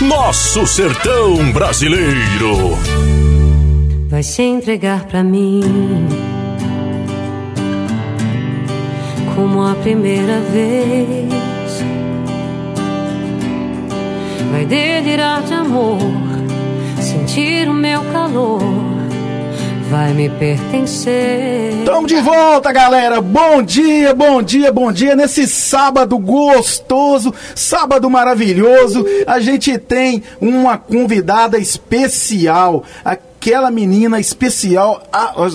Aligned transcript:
Nosso 0.00 0.66
sertão 0.66 1.52
brasileiro. 1.52 2.74
Vai 4.08 4.22
se 4.22 4.42
entregar 4.42 5.04
pra 5.04 5.22
mim 5.22 5.60
como 9.34 9.62
a 9.62 9.74
primeira 9.74 10.40
vez. 10.40 11.28
Vai 14.50 14.64
delirar 14.64 15.42
de 15.42 15.52
amor, 15.52 15.98
sentir 16.98 17.68
o 17.68 17.74
meu 17.74 18.02
calor 18.04 18.89
vai 19.90 20.14
me 20.14 20.30
pertencer. 20.30 21.80
Estamos 21.80 22.06
de 22.06 22.20
volta, 22.20 22.70
galera. 22.70 23.20
Bom 23.20 23.60
dia, 23.60 24.14
bom 24.14 24.40
dia, 24.40 24.72
bom 24.72 24.92
dia. 24.92 25.16
Nesse 25.16 25.48
sábado 25.48 26.16
gostoso, 26.16 27.34
sábado 27.56 28.08
maravilhoso, 28.08 29.04
a 29.26 29.40
gente 29.40 29.76
tem 29.78 30.22
uma 30.40 30.78
convidada 30.78 31.58
especial 31.58 32.84
aquela 33.40 33.70
menina 33.70 34.20
especial. 34.20 35.02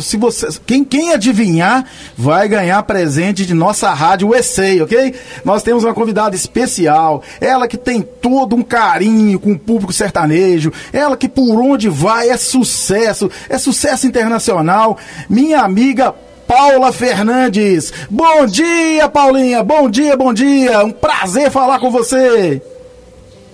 se 0.02 0.18
você, 0.18 0.48
quem, 0.66 0.84
quem 0.84 1.14
adivinhar 1.14 1.86
vai 2.18 2.48
ganhar 2.48 2.82
presente 2.82 3.46
de 3.46 3.54
nossa 3.54 3.94
rádio 3.94 4.32
USA, 4.32 4.84
ok? 4.84 5.14
Nós 5.46 5.62
temos 5.62 5.84
uma 5.84 5.94
convidada 5.94 6.36
especial. 6.36 7.22
Ela 7.40 7.68
que 7.68 7.78
tem 7.78 8.02
todo 8.02 8.56
um 8.56 8.64
carinho 8.64 9.40
com 9.40 9.52
o 9.52 9.60
público 9.60 9.94
sertanejo. 9.94 10.74
Ela 10.92 11.16
que 11.16 11.30
por 11.30 11.62
onde 11.62 11.88
vai 11.88 12.30
é 12.30 12.38
sucesso, 12.38 13.30
é 13.48 13.60
sucesso 13.60 14.08
internacional. 14.08 14.98
Minha 15.30 15.62
amiga 15.62 16.16
Paula 16.48 16.92
Fernandes. 16.92 17.94
Bom 18.10 18.48
dia, 18.48 19.08
Paulinha. 19.08 19.62
Bom 19.62 19.88
dia, 19.88 20.18
bom 20.18 20.34
dia. 20.34 20.84
Um 20.84 20.92
prazer 20.92 21.52
falar 21.52 21.80
com 21.80 21.92
você. 21.92 22.60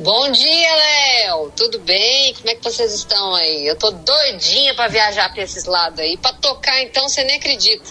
Bom 0.04 0.32
dia, 0.32 0.76
Léo. 0.76 1.52
Tudo 1.56 1.71
bem? 1.92 2.34
Como 2.36 2.50
é 2.50 2.56
que 2.56 2.64
vocês 2.64 2.94
estão 2.94 3.36
aí? 3.36 3.68
Eu 3.68 3.76
tô 3.76 3.92
doidinha 3.92 4.74
para 4.76 4.88
viajar 4.88 5.30
para 5.34 5.44
esses 5.44 5.66
lados 5.66 6.00
aí. 6.00 6.18
Para 6.18 6.34
tocar, 6.34 6.82
então, 6.82 7.10
você 7.10 7.22
nem 7.26 7.36
acredita. 7.36 7.84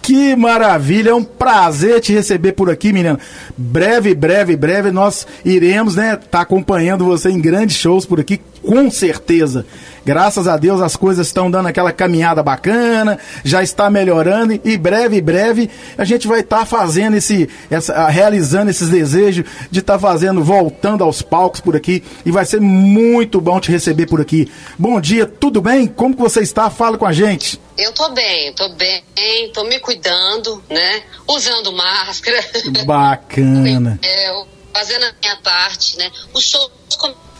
Que 0.00 0.34
maravilha, 0.34 1.10
é 1.10 1.14
um 1.14 1.22
prazer 1.22 2.00
te 2.00 2.12
receber 2.12 2.52
por 2.52 2.70
aqui, 2.70 2.92
menina. 2.92 3.20
Breve, 3.56 4.14
breve, 4.14 4.56
breve 4.56 4.90
nós 4.90 5.26
iremos, 5.44 5.94
né, 5.94 6.16
tá 6.16 6.40
acompanhando 6.40 7.04
você 7.04 7.28
em 7.30 7.40
grandes 7.40 7.76
shows 7.76 8.04
por 8.04 8.18
aqui, 8.18 8.40
com 8.62 8.90
certeza. 8.90 9.66
Graças 10.04 10.48
a 10.48 10.56
Deus 10.56 10.80
as 10.80 10.96
coisas 10.96 11.26
estão 11.26 11.50
dando 11.50 11.68
aquela 11.68 11.92
caminhada 11.92 12.42
bacana, 12.42 13.18
já 13.44 13.62
está 13.62 13.88
melhorando 13.88 14.60
e 14.64 14.76
breve, 14.76 15.20
breve 15.20 15.70
a 15.96 16.04
gente 16.04 16.26
vai 16.26 16.40
estar 16.40 16.60
tá 16.60 16.66
fazendo 16.66 17.16
esse, 17.16 17.48
essa, 17.70 18.08
realizando 18.08 18.70
esses 18.70 18.88
desejos 18.88 19.44
de 19.70 19.78
estar 19.78 19.94
tá 19.94 19.98
fazendo, 19.98 20.42
voltando 20.42 21.04
aos 21.04 21.22
palcos 21.22 21.60
por 21.60 21.76
aqui 21.76 22.02
e 22.26 22.32
vai 22.32 22.44
ser 22.44 22.60
muito 22.60 23.40
bom 23.40 23.60
te 23.60 23.70
receber 23.70 24.06
por 24.06 24.20
aqui. 24.20 24.50
Bom 24.78 25.00
dia, 25.00 25.26
tudo 25.26 25.60
bem? 25.60 25.86
Como 25.86 26.16
que 26.16 26.22
você 26.22 26.40
está? 26.40 26.68
Fala 26.68 26.98
com 26.98 27.06
a 27.06 27.12
gente. 27.12 27.60
Eu 27.78 27.92
tô 27.92 28.08
bem, 28.10 28.52
tô 28.54 28.68
bem, 28.70 29.04
tô 29.52 29.64
me 29.64 29.78
cuidando, 29.78 30.62
né? 30.68 31.02
Usando 31.28 31.72
máscara. 31.72 32.44
Bacana. 32.84 33.98
é, 34.02 34.44
fazendo 34.74 35.04
a 35.04 35.12
minha 35.20 35.36
parte, 35.36 35.96
né? 35.96 36.10
Os 36.34 36.44
shows 36.44 36.70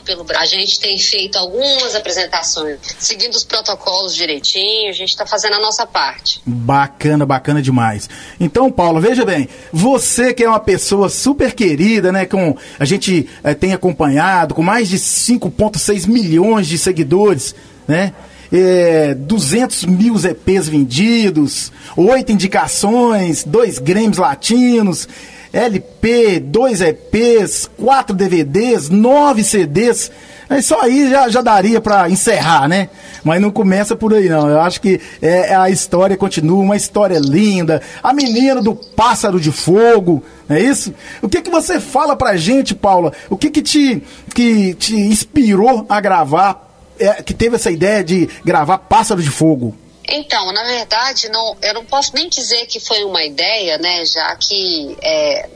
pelo 0.02 0.24
A 0.36 0.44
gente 0.44 0.78
tem 0.80 0.98
feito 0.98 1.36
algumas 1.36 1.94
apresentações, 1.94 2.78
seguindo 2.98 3.34
os 3.34 3.44
protocolos 3.44 4.14
direitinho, 4.14 4.90
a 4.90 4.92
gente 4.92 5.10
está 5.10 5.26
fazendo 5.26 5.54
a 5.54 5.60
nossa 5.60 5.86
parte. 5.86 6.40
Bacana, 6.44 7.24
bacana 7.24 7.62
demais. 7.62 8.08
Então, 8.38 8.70
Paulo, 8.70 9.00
veja 9.00 9.24
bem, 9.24 9.48
você 9.72 10.34
que 10.34 10.44
é 10.44 10.48
uma 10.48 10.60
pessoa 10.60 11.08
super 11.08 11.54
querida, 11.54 12.12
né, 12.12 12.26
com 12.26 12.56
a 12.78 12.84
gente 12.84 13.28
é, 13.42 13.54
tem 13.54 13.72
acompanhado, 13.72 14.54
com 14.54 14.62
mais 14.62 14.88
de 14.88 14.98
5,6 14.98 16.06
milhões 16.06 16.66
de 16.66 16.78
seguidores, 16.78 17.54
né? 17.86 18.12
É, 18.54 19.14
200 19.14 19.86
mil 19.86 20.14
EPs 20.16 20.68
vendidos, 20.68 21.72
oito 21.96 22.32
indicações, 22.32 23.44
dois 23.44 23.78
Grêmios 23.78 24.18
latinos, 24.18 25.08
LP, 25.52 26.40
dois 26.40 26.80
EPs, 26.80 27.68
quatro 27.76 28.16
DVDs, 28.16 28.88
nove 28.88 29.44
CDs. 29.44 30.10
É 30.48 30.60
só 30.60 30.80
aí 30.82 31.08
já, 31.08 31.28
já 31.28 31.40
daria 31.40 31.80
para 31.80 32.10
encerrar, 32.10 32.68
né? 32.68 32.88
Mas 33.24 33.40
não 33.40 33.50
começa 33.50 33.94
por 33.94 34.12
aí, 34.12 34.28
não. 34.28 34.48
Eu 34.48 34.60
acho 34.60 34.80
que 34.80 35.00
é, 35.20 35.54
a 35.54 35.70
história 35.70 36.16
continua, 36.16 36.62
uma 36.62 36.76
história 36.76 37.18
linda. 37.18 37.80
A 38.02 38.12
menina 38.12 38.60
do 38.60 38.74
pássaro 38.74 39.40
de 39.40 39.50
fogo, 39.52 40.22
não 40.48 40.56
é 40.56 40.60
isso? 40.60 40.92
O 41.22 41.28
que 41.28 41.40
que 41.40 41.50
você 41.50 41.80
fala 41.80 42.16
pra 42.16 42.36
gente, 42.36 42.74
Paula? 42.74 43.12
O 43.30 43.36
que 43.36 43.50
que 43.50 43.62
te, 43.62 44.02
que 44.34 44.74
te 44.74 44.94
inspirou 44.94 45.86
a 45.88 46.00
gravar, 46.00 46.70
é, 46.98 47.22
que 47.22 47.32
teve 47.32 47.56
essa 47.56 47.70
ideia 47.70 48.02
de 48.02 48.28
gravar 48.44 48.78
Pássaro 48.78 49.22
de 49.22 49.30
Fogo? 49.30 49.74
Então, 50.08 50.52
na 50.52 50.64
verdade, 50.64 51.28
não, 51.28 51.56
eu 51.62 51.74
não 51.74 51.84
posso 51.84 52.14
nem 52.14 52.28
dizer 52.28 52.66
que 52.66 52.80
foi 52.80 53.04
uma 53.04 53.24
ideia, 53.24 53.78
né? 53.78 54.04
Já 54.04 54.34
que 54.36 54.96
é, 55.00 55.48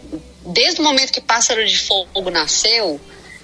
desde 0.46 0.80
o 0.80 0.84
momento 0.84 1.12
que 1.12 1.20
Pássaro 1.20 1.66
de 1.66 1.78
Fogo 1.78 2.30
nasceu, 2.30 3.00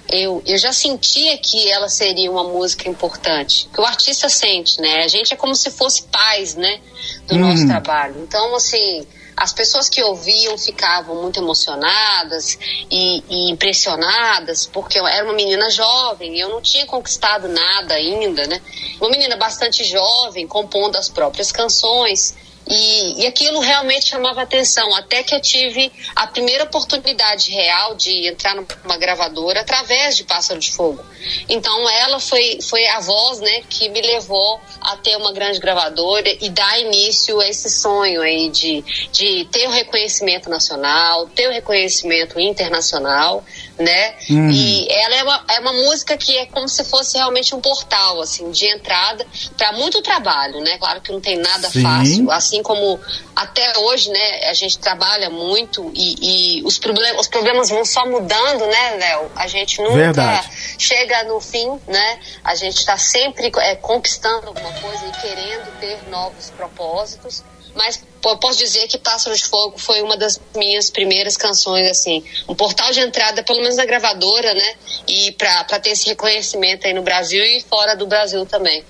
eu, 0.09 0.41
eu 0.45 0.57
já 0.57 0.71
sentia 0.71 1.37
que 1.37 1.69
ela 1.69 1.89
seria 1.89 2.29
uma 2.31 2.43
música 2.43 2.89
importante. 2.89 3.69
Que 3.73 3.81
o 3.81 3.85
artista 3.85 4.29
sente, 4.29 4.79
né? 4.81 5.03
A 5.03 5.07
gente 5.07 5.33
é 5.33 5.37
como 5.37 5.55
se 5.55 5.71
fosse 5.71 6.03
pais, 6.03 6.55
né? 6.55 6.79
Do 7.27 7.35
hum. 7.35 7.39
nosso 7.39 7.67
trabalho. 7.67 8.21
Então, 8.21 8.55
assim, 8.55 9.05
as 9.35 9.51
pessoas 9.53 9.89
que 9.89 10.01
ouviam 10.01 10.57
ficavam 10.57 11.21
muito 11.21 11.39
emocionadas 11.39 12.57
e, 12.89 13.23
e, 13.29 13.51
impressionadas, 13.51 14.65
porque 14.65 14.99
eu 14.99 15.07
era 15.07 15.23
uma 15.25 15.33
menina 15.33 15.69
jovem, 15.69 16.39
eu 16.39 16.49
não 16.49 16.61
tinha 16.61 16.85
conquistado 16.85 17.47
nada 17.47 17.95
ainda, 17.95 18.45
né? 18.47 18.61
Uma 18.99 19.09
menina 19.09 19.35
bastante 19.35 19.83
jovem, 19.83 20.47
compondo 20.47 20.95
as 20.95 21.09
próprias 21.09 21.51
canções. 21.51 22.35
E, 22.65 23.23
e 23.23 23.27
aquilo 23.27 23.59
realmente 23.59 24.07
chamava 24.07 24.41
atenção, 24.41 24.95
até 24.95 25.21
que 25.21 25.35
eu 25.35 25.41
tive 25.41 25.91
a 26.15 26.27
primeira 26.27 26.63
oportunidade 26.63 27.51
real 27.51 27.95
de 27.95 28.27
entrar 28.27 28.55
numa 28.55 28.97
gravadora 28.97 29.61
através 29.61 30.15
de 30.15 30.23
Pássaro 30.23 30.59
de 30.59 30.71
Fogo. 30.71 31.03
Então 31.49 31.89
ela 31.89 32.19
foi, 32.19 32.59
foi 32.61 32.85
a 32.87 32.99
voz 32.99 33.39
né, 33.41 33.63
que 33.69 33.89
me 33.89 34.01
levou 34.01 34.61
a 34.81 34.95
ter 34.97 35.15
uma 35.17 35.33
grande 35.33 35.59
gravadora 35.59 36.29
e 36.41 36.49
dar 36.49 36.79
início 36.79 37.39
a 37.39 37.47
esse 37.47 37.69
sonho 37.69 38.21
aí 38.21 38.49
de, 38.49 38.81
de 39.11 39.45
ter 39.51 39.67
o 39.67 39.71
reconhecimento 39.71 40.49
nacional, 40.49 41.27
ter 41.27 41.47
o 41.47 41.51
reconhecimento 41.51 42.39
internacional 42.39 43.43
né? 43.77 44.15
Hum. 44.29 44.49
E 44.51 44.87
ela 44.89 45.15
é 45.15 45.23
uma, 45.23 45.45
é 45.49 45.59
uma 45.59 45.73
música 45.73 46.15
que 46.15 46.37
é 46.37 46.45
como 46.45 46.67
se 46.67 46.83
fosse 46.83 47.17
realmente 47.17 47.55
um 47.55 47.61
portal, 47.61 48.21
assim, 48.21 48.51
de 48.51 48.67
entrada 48.67 49.25
para 49.57 49.71
muito 49.73 50.01
trabalho, 50.01 50.61
né? 50.61 50.77
Claro 50.77 51.01
que 51.01 51.11
não 51.11 51.19
tem 51.19 51.37
nada 51.37 51.69
Sim. 51.69 51.81
fácil, 51.81 52.31
assim 52.31 52.52
como 52.61 52.99
até 53.35 53.77
hoje, 53.79 54.11
né? 54.11 54.49
A 54.49 54.53
gente 54.53 54.77
trabalha 54.77 55.29
muito 55.29 55.91
e, 55.95 56.59
e 56.59 56.63
os, 56.63 56.77
problem 56.77 57.15
os 57.17 57.27
problemas 57.27 57.69
vão 57.69 57.85
só 57.85 58.05
mudando, 58.05 58.65
né, 58.67 58.91
Léo? 58.97 59.31
A 59.35 59.47
gente 59.47 59.81
nunca 59.81 59.95
Verdade. 59.95 60.49
chega 60.77 61.23
no 61.23 61.39
fim, 61.39 61.79
né? 61.87 62.19
A 62.43 62.55
gente 62.55 62.77
está 62.77 62.97
sempre 62.97 63.51
é, 63.57 63.75
conquistando 63.75 64.47
alguma 64.47 64.71
coisa 64.73 65.05
e 65.07 65.11
querendo 65.21 65.79
ter 65.79 66.09
novos 66.09 66.51
propósitos 66.51 67.43
mas 67.75 68.03
posso 68.39 68.57
dizer 68.57 68.87
que 68.87 68.97
Pássaro 68.97 69.35
de 69.35 69.43
Fogo 69.43 69.77
foi 69.77 70.01
uma 70.01 70.15
das 70.15 70.39
minhas 70.55 70.89
primeiras 70.89 71.35
canções, 71.35 71.89
assim, 71.89 72.23
um 72.47 72.55
portal 72.55 72.91
de 72.91 72.99
entrada, 72.99 73.43
pelo 73.43 73.59
menos 73.59 73.75
na 73.75 73.85
gravadora, 73.85 74.53
né? 74.53 74.75
E 75.07 75.31
para 75.31 75.79
ter 75.79 75.91
esse 75.91 76.07
reconhecimento 76.07 76.85
aí 76.85 76.93
no 76.93 77.01
Brasil 77.01 77.43
e 77.43 77.61
fora 77.61 77.95
do 77.95 78.05
Brasil 78.05 78.45
também. 78.45 78.83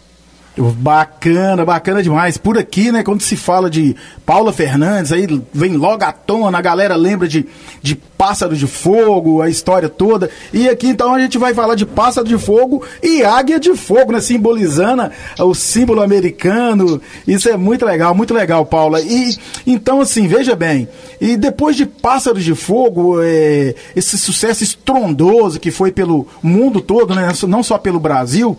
Bacana, 0.56 1.66
bacana 1.66 2.04
demais. 2.04 2.38
Por 2.38 2.60
aqui, 2.60 2.92
né, 2.92 3.02
quando 3.02 3.22
se 3.22 3.36
fala 3.36 3.72
de 3.72 3.96
Paula 4.24 4.54
Fernandes, 4.54 5.12
aí 5.12 5.28
vem 5.52 5.76
logo 5.76 6.04
à 6.04 6.12
tona, 6.12 6.60
a 6.60 6.62
galera 6.62 6.96
lembra 6.96 7.28
de, 7.28 7.48
de 7.82 7.96
Pássaro 7.96 8.56
de 8.56 8.68
Fogo, 8.68 9.42
a 9.42 9.50
história 9.50 9.90
toda. 9.90 10.30
E 10.54 10.70
aqui 10.70 10.88
então 10.88 11.16
a 11.16 11.20
gente 11.20 11.40
vai 11.40 11.56
falar 11.56 11.74
de 11.74 11.88
Pássaro 11.88 12.28
de 12.28 12.38
Fogo 12.38 12.84
e 13.02 13.24
Águia 13.24 13.60
de 13.60 13.76
Fogo, 13.76 14.12
né, 14.12 14.22
simbolizando 14.22 15.10
o 15.40 15.56
símbolo 15.56 16.04
americano. 16.04 17.02
Isso 17.28 17.50
é 17.50 17.58
muito 17.58 17.84
legal, 17.84 18.14
muito 18.14 18.34
legal, 18.34 18.64
Paula. 18.64 19.02
E 19.02 19.36
então, 19.66 20.02
assim, 20.02 20.28
veja 20.28 20.56
bem, 20.56 20.88
e 21.20 21.36
depois 21.36 21.76
de 21.76 21.88
Pássaro 21.88 22.40
de 22.40 22.54
Fogo, 22.54 23.20
é, 23.24 23.74
esse 23.96 24.20
sucesso 24.20 24.64
estrondoso 24.64 25.60
que 25.60 25.72
foi 25.72 25.92
pelo 25.92 26.28
mundo 26.44 26.80
todo, 26.80 27.16
né, 27.16 27.28
não 27.48 27.64
só 27.64 27.80
pelo 27.80 28.00
Brasil, 28.00 28.56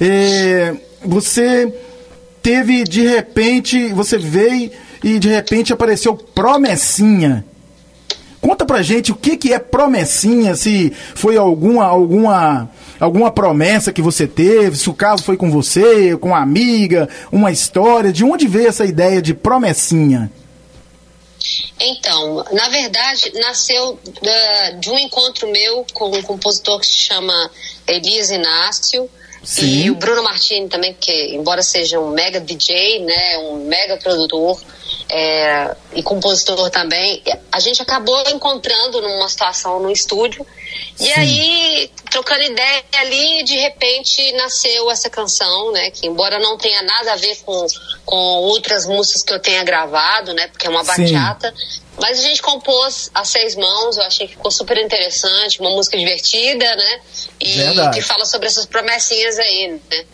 é 0.00 0.76
você 1.04 1.72
teve 2.42 2.84
de 2.84 3.06
repente, 3.06 3.88
você 3.92 4.18
veio 4.18 4.70
e 5.02 5.18
de 5.18 5.28
repente 5.28 5.72
apareceu 5.72 6.14
promessinha. 6.14 7.44
Conta 8.40 8.66
pra 8.66 8.82
gente 8.82 9.12
o 9.12 9.14
que, 9.14 9.36
que 9.36 9.52
é 9.52 9.58
promessinha, 9.60 10.56
se 10.56 10.92
foi 11.14 11.36
alguma, 11.36 11.84
alguma, 11.84 12.68
alguma 12.98 13.30
promessa 13.30 13.92
que 13.92 14.02
você 14.02 14.26
teve, 14.26 14.76
se 14.76 14.90
o 14.90 14.94
caso 14.94 15.22
foi 15.22 15.36
com 15.36 15.48
você, 15.48 16.16
com 16.16 16.30
uma 16.30 16.40
amiga, 16.40 17.08
uma 17.30 17.52
história, 17.52 18.12
de 18.12 18.24
onde 18.24 18.48
veio 18.48 18.68
essa 18.68 18.84
ideia 18.84 19.22
de 19.22 19.32
promessinha? 19.32 20.28
Então, 21.78 22.44
na 22.52 22.68
verdade, 22.68 23.32
nasceu 23.34 23.98
de 24.80 24.90
um 24.90 24.98
encontro 24.98 25.50
meu 25.50 25.86
com 25.92 26.10
um 26.10 26.22
compositor 26.22 26.80
que 26.80 26.86
se 26.86 26.94
chama 26.94 27.50
Elias 27.86 28.30
Inácio. 28.30 29.08
Sim. 29.42 29.84
E 29.84 29.90
o 29.90 29.94
Bruno 29.96 30.22
Martini 30.22 30.68
também, 30.68 30.94
que 30.94 31.34
embora 31.34 31.62
seja 31.62 31.98
um 31.98 32.10
mega 32.10 32.40
DJ, 32.40 33.00
né, 33.00 33.38
um 33.38 33.66
mega 33.66 33.96
produtor 33.96 34.60
é, 35.08 35.74
e 35.94 36.02
compositor 36.02 36.70
também, 36.70 37.22
a 37.50 37.58
gente 37.58 37.82
acabou 37.82 38.22
encontrando 38.30 39.02
numa 39.02 39.28
situação 39.28 39.80
no 39.80 39.90
estúdio 39.90 40.46
e 41.00 41.04
Sim. 41.04 41.12
aí, 41.12 41.90
trocando 42.10 42.42
ideia 42.42 42.84
ali, 42.98 43.42
de 43.44 43.56
repente 43.56 44.32
nasceu 44.32 44.90
essa 44.90 45.10
canção, 45.10 45.72
né? 45.72 45.90
Que 45.90 46.06
embora 46.06 46.38
não 46.38 46.56
tenha 46.56 46.82
nada 46.82 47.12
a 47.12 47.16
ver 47.16 47.36
com, 47.44 47.66
com 48.04 48.16
outras 48.16 48.86
músicas 48.86 49.22
que 49.22 49.32
eu 49.32 49.40
tenha 49.40 49.64
gravado, 49.64 50.32
né? 50.32 50.48
Porque 50.48 50.66
é 50.66 50.70
uma 50.70 50.84
bachata. 50.84 51.52
Mas 51.98 52.18
a 52.18 52.22
gente 52.22 52.40
compôs 52.40 53.10
a 53.14 53.24
seis 53.24 53.54
mãos, 53.54 53.96
eu 53.96 54.02
achei 54.02 54.26
que 54.26 54.34
ficou 54.34 54.50
super 54.50 54.78
interessante, 54.78 55.60
uma 55.60 55.70
música 55.70 55.96
divertida, 55.96 56.76
né? 56.76 57.00
E 57.40 57.52
Verdade. 57.52 57.96
que 57.96 58.02
fala 58.02 58.24
sobre 58.24 58.46
essas 58.46 58.66
promessinhas 58.66 59.38
aí, 59.38 59.80
né? 59.90 60.04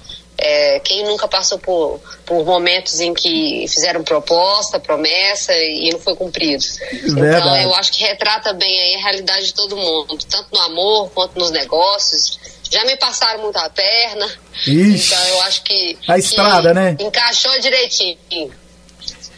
É, 0.41 0.79
quem 0.81 1.05
nunca 1.05 1.27
passou 1.27 1.59
por, 1.59 2.01
por 2.25 2.45
momentos 2.45 3.01
em 3.01 3.13
que 3.13 3.67
fizeram 3.69 4.05
proposta, 4.05 4.79
promessa 4.79 5.53
e 5.53 5.91
não 5.91 5.99
foi 5.99 6.15
cumprido. 6.15 6.65
Verdade. 6.93 7.39
Então 7.39 7.57
eu 7.57 7.75
acho 7.75 7.91
que 7.93 8.03
retrata 8.05 8.53
bem 8.53 8.97
a 8.97 9.03
realidade 9.03 9.47
de 9.47 9.55
todo 9.55 9.77
mundo, 9.77 10.17
tanto 10.31 10.47
no 10.53 10.61
amor 10.61 11.11
quanto 11.11 11.37
nos 11.37 11.51
negócios. 11.51 12.39
Já 12.71 12.85
me 12.85 12.97
passaram 12.97 13.43
muito 13.43 13.57
a 13.57 13.69
perna. 13.69 14.27
Ixi, 14.65 15.07
então 15.07 15.27
eu 15.27 15.41
acho 15.43 15.63
que. 15.65 15.99
A 16.07 16.19
estrada, 16.19 16.69
que 16.69 16.75
né? 16.75 16.97
Encaixou 17.01 17.59
direitinho. 17.59 18.19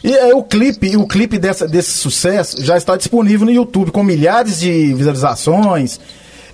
E 0.03 0.13
é, 0.13 0.33
o 0.33 0.43
clipe, 0.43 0.97
o 0.97 1.07
clipe 1.07 1.37
dessa, 1.37 1.67
desse 1.67 1.91
sucesso 1.91 2.63
já 2.63 2.75
está 2.75 2.95
disponível 2.97 3.45
no 3.45 3.51
YouTube 3.51 3.91
com 3.91 4.03
milhares 4.03 4.59
de 4.59 4.93
visualizações. 4.93 5.99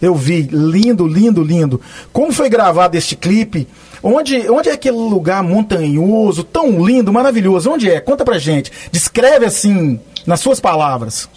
Eu 0.01 0.13
vi, 0.13 0.44
lindo, 0.44 1.07
lindo, 1.07 1.44
lindo. 1.44 1.81
Como 2.13 2.31
foi 2.31 2.49
gravado 2.49 2.95
este 2.95 3.15
clipe? 3.15 3.67
Onde, 4.03 4.49
onde 4.49 4.69
é 4.69 4.73
aquele 4.73 4.97
lugar 4.97 5.44
montanhoso, 5.44 6.44
tão 6.44 6.85
lindo, 6.85 7.11
maravilhoso? 7.11 7.71
Onde 7.71 7.89
é? 7.89 7.99
Conta 7.99 8.23
pra 8.23 8.38
gente. 8.38 8.71
Descreve 8.91 9.45
assim, 9.45 10.00
nas 10.25 10.39
suas 10.39 10.59
palavras. 10.59 11.27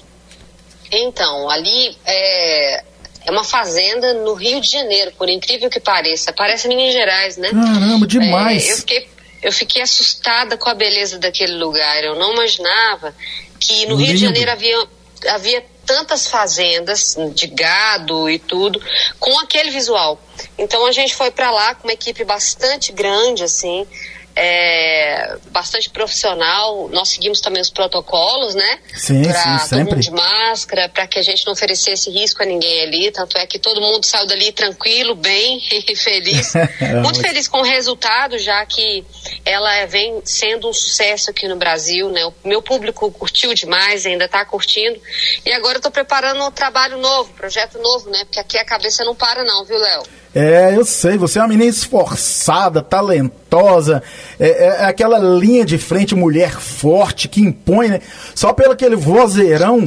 Então, 0.92 1.48
ali 1.48 1.96
é, 2.04 2.82
é 3.26 3.30
uma 3.30 3.44
fazenda 3.44 4.12
no 4.14 4.34
Rio 4.34 4.60
de 4.60 4.68
Janeiro, 4.68 5.12
por 5.16 5.28
incrível 5.30 5.70
que 5.70 5.80
pareça. 5.80 6.32
Parece 6.32 6.68
Minas 6.68 6.92
Gerais, 6.92 7.36
né? 7.36 7.50
Caramba, 7.50 8.06
demais. 8.06 8.68
É, 8.68 8.72
eu, 8.72 8.76
fiquei, 8.76 9.08
eu 9.42 9.52
fiquei 9.52 9.82
assustada 9.82 10.56
com 10.56 10.69
a 10.69 10.75
beleza 10.75 11.19
daquele 11.19 11.54
lugar. 11.54 12.02
Eu 12.02 12.14
não 12.16 12.32
imaginava 12.34 13.14
que 13.58 13.87
no 13.87 13.96
lindo. 13.96 14.04
Rio 14.04 14.14
de 14.14 14.25
Janeiro 14.25 14.50
havia, 14.50 14.88
havia 15.28 15.64
tantas 15.87 16.28
fazendas 16.28 17.16
de 17.34 17.46
gado 17.48 18.28
e 18.31 18.38
tudo 18.38 18.81
com 19.19 19.38
aquele 19.40 19.70
visual. 19.70 20.20
Então 20.56 20.87
a 20.87 20.92
gente 20.92 21.14
foi 21.14 21.31
para 21.31 21.50
lá 21.50 21.75
com 21.75 21.88
uma 21.88 21.92
equipe 21.92 22.25
bastante 22.25 22.92
grande, 22.92 23.42
assim, 23.42 23.87
é, 24.34 25.36
bastante 25.50 25.90
profissional. 25.90 26.88
Nós 26.92 27.10
seguimos 27.10 27.40
também 27.40 27.60
os 27.60 27.70
protocolos, 27.70 28.54
né? 28.54 28.78
Sim, 28.94 29.22
pra 29.22 29.58
sim, 29.58 29.68
todo 29.68 29.84
mundo 29.86 30.00
de 30.00 30.10
máscara, 30.10 30.88
para 30.88 31.06
que 31.06 31.18
a 31.18 31.22
gente 31.22 31.44
não 31.46 31.52
oferecesse 31.52 32.10
risco 32.10 32.42
a 32.42 32.46
ninguém 32.46 32.82
ali. 32.82 33.10
Tanto 33.10 33.36
é 33.36 33.46
que 33.46 33.58
todo 33.58 33.80
mundo 33.80 34.04
saiu 34.04 34.26
dali 34.26 34.52
tranquilo, 34.52 35.14
bem 35.14 35.60
e 35.70 35.96
feliz. 35.96 36.52
Muito 37.02 37.20
feliz 37.20 37.48
com 37.48 37.58
o 37.58 37.64
resultado, 37.64 38.38
já 38.38 38.64
que 38.64 39.04
ela 39.44 39.86
vem 39.86 40.20
sendo 40.24 40.68
um 40.68 40.72
sucesso 40.72 41.30
aqui 41.30 41.48
no 41.48 41.56
Brasil, 41.56 42.08
né? 42.10 42.24
O 42.24 42.34
meu 42.44 42.62
público 42.62 43.10
curtiu 43.10 43.52
demais, 43.54 44.06
ainda 44.06 44.26
está 44.26 44.44
curtindo. 44.44 45.00
E 45.44 45.52
agora 45.52 45.78
eu 45.78 45.82
tô 45.82 45.90
preparando 45.90 46.42
um 46.44 46.50
trabalho 46.50 46.98
novo, 46.98 47.32
projeto 47.34 47.78
novo, 47.78 48.10
né? 48.10 48.24
Porque 48.24 48.40
aqui 48.40 48.58
a 48.58 48.64
cabeça 48.64 49.04
não 49.04 49.14
para 49.14 49.44
não, 49.44 49.64
viu, 49.64 49.78
Léo? 49.78 50.02
É, 50.34 50.76
eu 50.76 50.84
sei, 50.84 51.18
você 51.18 51.38
é 51.38 51.42
uma 51.42 51.48
menina 51.48 51.68
esforçada, 51.68 52.80
talentosa, 52.80 54.00
é, 54.38 54.48
é, 54.48 54.66
é, 54.66 54.84
aquela 54.84 55.18
linha 55.18 55.64
de 55.64 55.76
frente, 55.76 56.14
mulher 56.14 56.52
forte, 56.52 57.26
que 57.26 57.40
impõe, 57.40 57.88
né? 57.88 58.00
Só 58.34 58.52
pelo 58.52 58.72
aquele 58.72 58.94
vozeirão, 58.94 59.84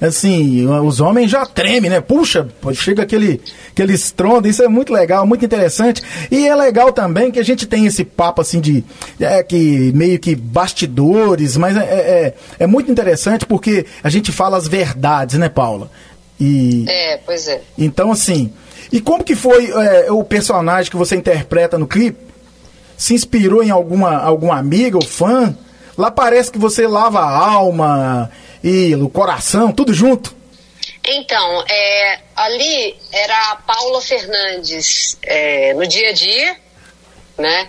assim, 0.00 0.66
os 0.66 1.00
homens 1.00 1.30
já 1.30 1.46
tremem, 1.46 1.88
né? 1.88 2.00
Puxa, 2.00 2.48
chega 2.72 3.04
aquele, 3.04 3.40
aquele 3.70 3.92
estrondo, 3.92 4.48
isso 4.48 4.64
é 4.64 4.68
muito 4.68 4.92
legal, 4.92 5.24
muito 5.24 5.44
interessante. 5.44 6.02
E 6.28 6.44
é 6.44 6.56
legal 6.56 6.92
também 6.92 7.30
que 7.30 7.38
a 7.38 7.44
gente 7.44 7.64
tem 7.64 7.86
esse 7.86 8.04
papo, 8.04 8.40
assim, 8.40 8.60
de, 8.60 8.84
é, 9.20 9.44
que 9.44 9.92
meio 9.94 10.18
que 10.18 10.34
bastidores, 10.34 11.56
mas 11.56 11.76
é, 11.76 11.80
é, 11.80 12.34
é 12.58 12.66
muito 12.66 12.90
interessante 12.90 13.46
porque 13.46 13.86
a 14.02 14.08
gente 14.08 14.32
fala 14.32 14.56
as 14.56 14.66
verdades, 14.66 15.38
né, 15.38 15.48
Paula? 15.48 15.88
E, 16.40 16.84
é, 16.88 17.16
pois 17.24 17.46
é. 17.46 17.62
Então, 17.78 18.10
assim, 18.10 18.52
e 18.92 19.00
como 19.00 19.24
que 19.24 19.34
foi 19.34 19.70
é, 19.70 20.12
o 20.12 20.22
personagem 20.24 20.90
que 20.90 20.96
você 20.96 21.16
interpreta 21.16 21.78
no 21.78 21.86
clipe? 21.86 22.18
Se 22.96 23.14
inspirou 23.14 23.62
em 23.62 23.70
alguma, 23.70 24.16
alguma 24.18 24.56
amiga 24.56 24.96
ou 24.96 25.04
fã? 25.04 25.56
Lá 25.96 26.10
parece 26.10 26.50
que 26.50 26.58
você 26.58 26.86
lava 26.86 27.20
a 27.20 27.38
alma 27.38 28.30
e 28.62 28.94
o 28.94 29.08
coração, 29.08 29.72
tudo 29.72 29.92
junto. 29.92 30.34
Então, 31.06 31.64
é, 31.68 32.20
ali 32.34 32.96
era 33.12 33.52
a 33.52 33.56
Paula 33.56 34.00
Fernandes 34.00 35.18
é, 35.22 35.74
no 35.74 35.86
dia 35.86 36.10
a 36.10 36.12
dia, 36.12 36.56
né? 37.36 37.68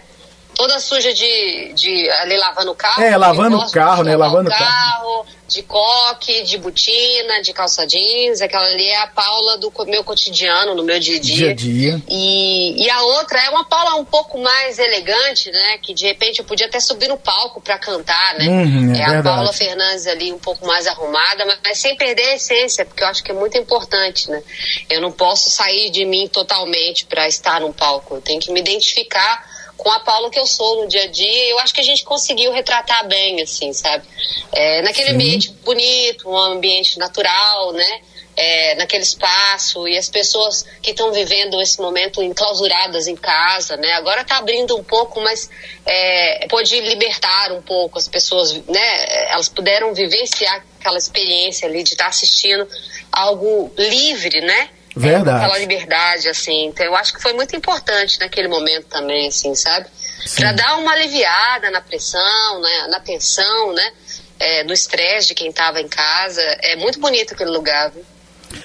Toda 0.55 0.79
suja 0.79 1.13
de, 1.13 1.73
de 1.73 2.09
ali 2.09 2.37
lavando 2.37 2.71
o 2.71 2.75
carro. 2.75 3.03
É, 3.03 3.17
lavando 3.17 3.57
o 3.57 3.71
carro, 3.71 4.03
né? 4.03 4.15
Lavando 4.15 4.49
o 4.49 4.53
carro. 4.53 5.25
de 5.47 5.61
coque, 5.63 6.43
de 6.43 6.57
botina, 6.57 7.41
de 7.41 7.51
calça 7.51 7.85
jeans. 7.85 8.41
Aquela 8.41 8.65
ali 8.65 8.87
é 8.87 9.01
a 9.03 9.07
Paula 9.07 9.57
do 9.57 9.71
meu 9.85 10.01
cotidiano, 10.03 10.73
no 10.73 10.83
meu 10.83 10.97
dia 10.97 11.17
a 11.17 11.19
dia. 11.19 11.53
dia, 11.53 11.93
-a 11.93 11.97
-dia. 11.97 12.03
E, 12.07 12.85
e 12.85 12.89
a 12.89 13.01
outra 13.01 13.37
é 13.43 13.49
uma 13.49 13.65
Paula 13.65 13.95
um 13.95 14.05
pouco 14.05 14.39
mais 14.39 14.79
elegante, 14.79 15.51
né? 15.51 15.77
Que 15.81 15.93
de 15.93 16.05
repente 16.05 16.39
eu 16.39 16.45
podia 16.45 16.67
até 16.67 16.79
subir 16.79 17.09
no 17.09 17.17
palco 17.17 17.59
para 17.59 17.77
cantar, 17.77 18.35
né? 18.35 18.47
Uhum, 18.47 18.95
é, 18.95 18.99
é 18.99 19.17
a 19.17 19.23
Paula 19.23 19.51
Fernandes 19.51 20.07
ali 20.07 20.31
um 20.31 20.39
pouco 20.39 20.65
mais 20.65 20.87
arrumada, 20.87 21.45
mas, 21.45 21.59
mas, 21.63 21.77
sem 21.79 21.97
perder 21.97 22.29
a 22.29 22.35
essência, 22.35 22.85
porque 22.85 23.03
eu 23.03 23.07
acho 23.07 23.21
que 23.21 23.31
é 23.31 23.35
muito 23.35 23.57
importante, 23.57 24.31
né? 24.31 24.41
Eu 24.89 25.01
não 25.01 25.11
posso 25.11 25.49
sair 25.49 25.89
de 25.89 26.05
mim 26.05 26.29
totalmente 26.29 27.05
para 27.05 27.27
estar 27.27 27.59
num 27.59 27.73
palco. 27.73 28.15
Eu 28.15 28.21
tenho 28.21 28.39
que 28.39 28.51
me 28.53 28.61
identificar 28.61 29.54
com 29.85 29.91
a 29.91 29.99
Paula 29.99 30.31
que 30.31 30.39
eu 30.39 30.47
sou 30.47 30.81
no 30.81 30.87
dia 30.87 31.03
a 31.03 31.07
dia, 31.07 31.49
eu 31.51 31.59
acho 31.59 31.71
que 31.71 31.79
a 31.79 31.83
gente 31.83 32.03
conseguiu 32.03 32.51
retratar 32.51 33.07
bem, 33.07 33.39
assim, 33.39 33.71
sabe? 33.71 34.03
É, 34.51 34.81
naquele 34.81 35.09
Sim. 35.09 35.13
ambiente 35.13 35.51
bonito, 35.63 36.27
um 36.27 36.35
ambiente 36.35 36.97
natural, 36.97 37.71
né? 37.71 38.01
É, 38.35 38.75
naquele 38.75 39.03
espaço 39.03 39.87
e 39.87 39.95
as 39.95 40.09
pessoas 40.09 40.65
que 40.81 40.89
estão 40.89 41.11
vivendo 41.13 41.61
esse 41.61 41.79
momento 41.79 42.21
enclausuradas 42.23 43.07
em 43.07 43.15
casa, 43.15 43.77
né? 43.77 43.93
Agora 43.93 44.21
está 44.21 44.37
abrindo 44.37 44.75
um 44.75 44.83
pouco, 44.83 45.21
mas 45.21 45.51
é, 45.85 46.47
pode 46.49 46.81
libertar 46.81 47.51
um 47.51 47.61
pouco 47.61 47.99
as 47.99 48.07
pessoas, 48.07 48.53
né? 48.65 49.29
Elas 49.29 49.49
puderam 49.49 49.93
vivenciar 49.93 50.65
aquela 50.79 50.97
experiência 50.97 51.67
ali 51.67 51.83
de 51.83 51.91
estar 51.91 52.05
tá 52.05 52.09
assistindo 52.09 52.67
algo 53.11 53.71
livre, 53.77 54.41
né? 54.41 54.69
Verdade. 54.95 55.43
É, 55.43 55.45
aquela 55.45 55.59
liberdade, 55.59 56.29
assim. 56.29 56.67
Então, 56.67 56.85
eu 56.85 56.95
acho 56.95 57.13
que 57.13 57.21
foi 57.21 57.33
muito 57.33 57.55
importante 57.55 58.19
naquele 58.19 58.47
momento 58.47 58.85
também, 58.85 59.27
assim, 59.27 59.53
sabe? 59.53 59.87
Para 60.35 60.53
dar 60.53 60.77
uma 60.77 60.93
aliviada 60.93 61.69
na 61.69 61.81
pressão, 61.81 62.61
né? 62.61 62.87
na 62.89 62.99
tensão, 62.99 63.73
né? 63.73 63.91
É, 64.39 64.63
do 64.63 64.73
estresse 64.73 65.27
de 65.29 65.35
quem 65.35 65.49
estava 65.49 65.81
em 65.81 65.87
casa. 65.87 66.41
É 66.61 66.75
muito 66.75 66.99
bonito 66.99 67.33
aquele 67.33 67.51
lugar, 67.51 67.91
viu? 67.91 68.03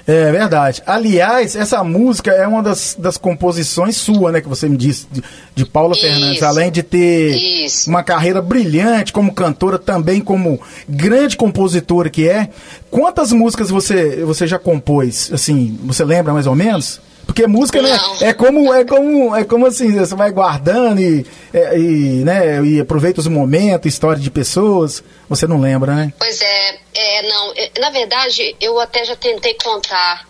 É 0.06 0.30
verdade. 0.32 0.82
Aliás, 0.86 1.54
essa 1.54 1.82
música 1.84 2.30
é 2.30 2.46
uma 2.46 2.62
das, 2.62 2.96
das 2.98 3.16
composições 3.16 3.96
sua, 3.96 4.32
né? 4.32 4.40
Que 4.40 4.48
você 4.48 4.68
me 4.68 4.76
disse, 4.76 5.06
de, 5.10 5.22
de 5.54 5.64
Paula 5.64 5.94
Isso. 5.94 6.02
Fernandes. 6.02 6.42
Além 6.42 6.70
de 6.70 6.82
ter 6.82 7.36
Isso. 7.36 7.88
uma 7.88 8.02
carreira 8.02 8.40
brilhante 8.40 9.12
como 9.12 9.34
cantora, 9.34 9.78
também 9.78 10.20
como 10.20 10.60
grande 10.88 11.36
compositora 11.36 12.10
que 12.10 12.28
é. 12.28 12.48
Quantas 12.90 13.32
músicas 13.32 13.70
você, 13.70 14.24
você 14.24 14.46
já 14.46 14.58
compôs? 14.58 15.32
Assim, 15.32 15.78
você 15.84 16.04
lembra 16.04 16.32
mais 16.32 16.46
ou 16.46 16.56
menos? 16.56 17.00
Porque 17.24 17.46
música, 17.46 17.80
né, 17.80 17.96
é 18.22 18.32
como, 18.32 18.74
é 18.74 18.84
como, 18.84 19.36
é 19.36 19.44
como 19.44 19.64
assim, 19.64 19.96
você 19.96 20.16
vai 20.16 20.32
guardando 20.32 21.00
e, 21.00 21.24
é, 21.54 21.78
e, 21.78 22.24
né, 22.24 22.60
e 22.64 22.80
aproveita 22.80 23.20
os 23.20 23.28
momentos, 23.28 23.86
história 23.92 24.20
de 24.20 24.30
pessoas, 24.32 25.04
você 25.28 25.46
não 25.46 25.60
lembra, 25.60 25.94
né? 25.94 26.12
Pois 26.18 26.42
é, 26.42 26.78
é, 26.92 27.22
não, 27.28 27.52
é, 27.54 27.70
na 27.78 27.90
verdade, 27.90 28.56
eu 28.60 28.80
até 28.80 29.04
já 29.04 29.14
tentei 29.14 29.54
contar, 29.62 30.26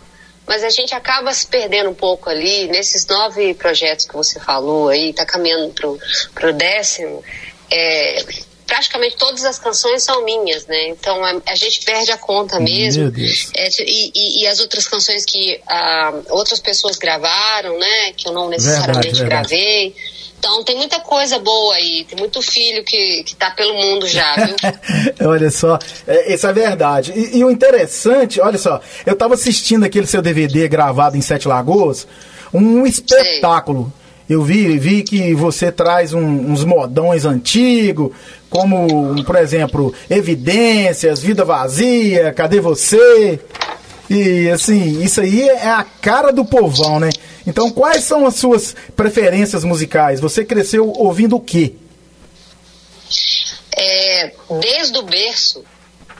mas 0.47 0.62
a 0.62 0.69
gente 0.69 0.95
acaba 0.95 1.33
se 1.33 1.47
perdendo 1.47 1.88
um 1.88 1.95
pouco 1.95 2.29
ali, 2.29 2.67
nesses 2.69 3.07
nove 3.07 3.55
projetos 3.55 4.05
que 4.05 4.14
você 4.14 4.38
falou 4.38 4.90
aí, 4.90 5.14
tá 5.14 5.25
caminhando 5.25 5.73
pro, 5.73 5.99
pro 6.35 6.52
décimo, 6.52 7.25
é, 7.71 8.23
praticamente 8.70 9.16
todas 9.16 9.44
as 9.44 9.58
canções 9.58 10.04
são 10.04 10.24
minhas, 10.24 10.64
né? 10.66 10.88
Então 10.90 11.22
a, 11.24 11.42
a 11.44 11.54
gente 11.56 11.84
perde 11.84 12.12
a 12.12 12.16
conta 12.16 12.60
mesmo. 12.60 13.12
É, 13.56 13.68
e, 13.80 14.12
e, 14.14 14.42
e, 14.42 14.46
as 14.46 14.60
outras 14.60 14.86
canções 14.86 15.24
que 15.24 15.60
ah, 15.66 16.14
outras 16.30 16.60
pessoas 16.60 16.96
gravaram, 16.96 17.76
né? 17.80 18.12
Que 18.16 18.28
eu 18.28 18.32
não 18.32 18.48
necessariamente 18.48 19.08
verdade, 19.08 19.20
verdade. 19.22 19.48
gravei. 19.48 19.96
Então 20.38 20.62
tem 20.64 20.76
muita 20.76 21.00
coisa 21.00 21.38
boa 21.40 21.74
aí, 21.74 22.06
tem 22.08 22.18
muito 22.18 22.40
filho 22.40 22.82
que, 22.84 23.24
que 23.24 23.34
tá 23.34 23.50
pelo 23.50 23.74
mundo 23.74 24.06
já, 24.06 24.36
viu? 24.36 24.56
olha 25.28 25.50
só, 25.50 25.76
é, 26.06 26.32
isso 26.32 26.46
é 26.46 26.52
verdade. 26.52 27.12
E, 27.14 27.38
e, 27.38 27.44
o 27.44 27.50
interessante, 27.50 28.40
olha 28.40 28.56
só, 28.56 28.80
eu 29.04 29.16
tava 29.16 29.34
assistindo 29.34 29.84
aquele 29.84 30.06
seu 30.06 30.22
DVD 30.22 30.66
gravado 30.68 31.16
em 31.16 31.20
Sete 31.20 31.48
Lagoas, 31.48 32.06
um 32.54 32.86
espetáculo. 32.86 33.92
Sei. 33.92 34.00
Eu 34.30 34.44
vi, 34.44 34.78
vi 34.78 35.02
que 35.02 35.34
você 35.34 35.72
traz 35.72 36.14
um, 36.14 36.52
uns 36.52 36.62
modões 36.62 37.24
antigos, 37.24 38.12
como, 38.50 39.25
por 39.25 39.37
exemplo, 39.37 39.95
Evidências, 40.11 41.23
Vida 41.23 41.45
Vazia, 41.45 42.33
Cadê 42.33 42.61
Você? 42.61 43.40
E 44.11 44.50
assim, 44.50 45.00
isso 45.02 45.21
aí 45.21 45.49
é 45.49 45.69
a 45.69 45.85
cara 45.85 46.33
do 46.33 46.45
povão, 46.45 46.99
né? 46.99 47.11
Então, 47.47 47.71
quais 47.71 48.02
são 48.02 48.26
as 48.26 48.35
suas 48.35 48.75
preferências 48.97 49.62
musicais? 49.62 50.19
Você 50.19 50.45
cresceu 50.45 50.88
ouvindo 50.88 51.37
o 51.37 51.40
quê? 51.40 51.75
É, 53.76 54.33
desde 54.61 54.99
o 54.99 55.02
berço, 55.02 55.64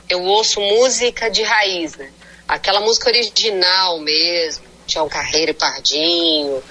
eu 0.09 0.21
ouço 0.23 0.61
música 0.61 1.29
de 1.29 1.43
raiz, 1.43 1.95
né? 1.97 2.09
Aquela 2.47 2.79
música 2.79 3.09
original 3.09 3.99
mesmo, 3.99 4.63
Tião 4.87 5.07
Carreiro 5.07 5.51
e 5.51 5.53
Pardinho, 5.53 6.63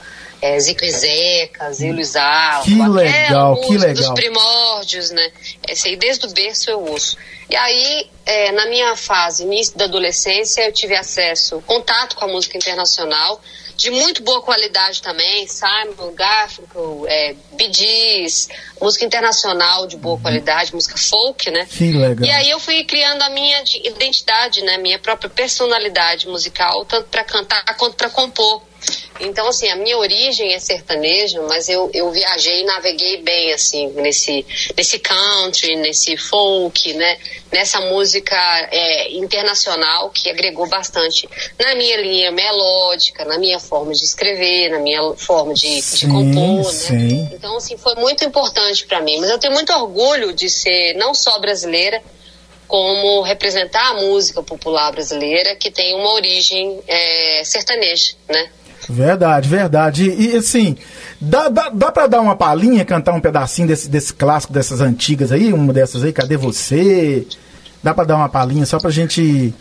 é, 0.42 0.58
Zico 0.58 0.84
e 0.84 0.90
Zeca, 0.90 1.72
Zilo 1.72 2.00
Isalo. 2.00 2.64
Que 2.64 2.74
legal, 2.74 3.60
que 3.60 3.76
legal. 3.76 3.94
Dos 3.94 4.10
primórdios, 4.10 5.10
né? 5.10 5.30
Esse 5.68 5.88
aí, 5.88 5.96
desde 5.96 6.26
o 6.26 6.30
berço 6.30 6.70
eu 6.70 6.80
ouço. 6.82 7.16
E 7.48 7.56
aí, 7.56 8.10
é, 8.24 8.52
na 8.52 8.66
minha 8.66 8.96
fase, 8.96 9.42
início 9.42 9.76
da 9.76 9.84
adolescência, 9.84 10.62
eu 10.62 10.72
tive 10.72 10.96
acesso, 10.96 11.62
contato 11.66 12.16
com 12.16 12.24
a 12.24 12.28
música 12.28 12.56
internacional, 12.56 13.40
de 13.76 13.90
muito 13.90 14.22
boa 14.22 14.42
qualidade 14.42 15.00
também, 15.00 15.46
Simon, 15.48 16.12
Garfunkel, 16.14 17.06
é, 17.08 17.34
Gees, 17.72 18.48
música 18.80 19.06
internacional 19.06 19.86
de 19.86 19.96
boa 19.96 20.16
uhum. 20.16 20.22
qualidade, 20.22 20.74
música 20.74 20.98
folk, 20.98 21.50
né? 21.50 21.66
Que 21.66 21.90
legal. 21.90 22.28
E 22.28 22.30
aí 22.30 22.50
eu 22.50 22.60
fui 22.60 22.84
criando 22.84 23.22
a 23.22 23.30
minha 23.30 23.62
identidade, 23.82 24.62
né? 24.62 24.76
Minha 24.76 24.98
própria 24.98 25.30
personalidade 25.30 26.28
musical, 26.28 26.84
tanto 26.84 27.08
para 27.08 27.24
cantar 27.24 27.64
quanto 27.76 27.96
para 27.96 28.10
compor. 28.10 28.62
Então, 29.20 29.46
assim, 29.48 29.68
a 29.68 29.76
minha 29.76 29.98
origem 29.98 30.54
é 30.54 30.58
sertanejo, 30.58 31.42
mas 31.42 31.68
eu, 31.68 31.90
eu 31.92 32.10
viajei 32.10 32.62
e 32.62 32.64
naveguei 32.64 33.18
bem, 33.18 33.52
assim, 33.52 33.88
nesse, 33.88 34.46
nesse 34.76 34.98
country, 34.98 35.76
nesse 35.76 36.16
folk, 36.16 36.94
né? 36.94 37.18
Nessa 37.52 37.80
música 37.80 38.36
é, 38.70 39.12
internacional 39.12 40.10
que 40.10 40.30
agregou 40.30 40.66
bastante 40.66 41.28
na 41.58 41.74
minha 41.74 41.96
linha 41.98 42.30
melódica, 42.30 43.24
na 43.24 43.36
minha 43.38 43.60
forma 43.60 43.92
de 43.92 44.04
escrever, 44.04 44.70
na 44.70 44.78
minha 44.78 45.14
forma 45.16 45.52
de, 45.52 45.82
sim, 45.82 46.06
de 46.06 46.12
compor, 46.12 46.64
né? 46.64 46.78
sim. 46.78 46.94
né? 46.94 47.30
Então, 47.34 47.56
assim, 47.58 47.76
foi 47.76 47.96
muito 47.96 48.24
importante 48.24 48.86
para 48.86 49.00
mim. 49.00 49.18
Mas 49.20 49.28
eu 49.28 49.38
tenho 49.38 49.52
muito 49.52 49.70
orgulho 49.72 50.32
de 50.32 50.48
ser 50.48 50.94
não 50.94 51.12
só 51.12 51.38
brasileira, 51.38 52.02
como 52.70 53.20
representar 53.22 53.84
a 53.90 53.94
música 53.94 54.44
popular 54.44 54.92
brasileira 54.92 55.56
que 55.56 55.72
tem 55.72 55.92
uma 55.92 56.12
origem 56.14 56.80
é, 56.86 57.42
sertaneja, 57.44 58.14
né? 58.28 58.48
Verdade, 58.90 59.48
verdade. 59.48 60.10
E, 60.10 60.34
e 60.34 60.36
assim, 60.36 60.76
dá, 61.20 61.48
dá, 61.48 61.70
dá 61.70 61.92
pra 61.92 62.06
dar 62.06 62.20
uma 62.20 62.36
palhinha, 62.36 62.84
cantar 62.84 63.12
um 63.12 63.20
pedacinho 63.20 63.68
desse, 63.68 63.88
desse 63.88 64.12
clássico 64.12 64.52
dessas 64.52 64.80
antigas 64.80 65.32
aí? 65.32 65.52
Uma 65.52 65.72
dessas 65.72 66.02
aí, 66.02 66.12
Cadê 66.12 66.36
Você? 66.36 67.26
Dá 67.82 67.94
pra 67.94 68.04
dar 68.04 68.16
uma 68.16 68.28
palhinha 68.28 68.66
só 68.66 68.78
pra 68.78 68.90
gente 68.90 69.54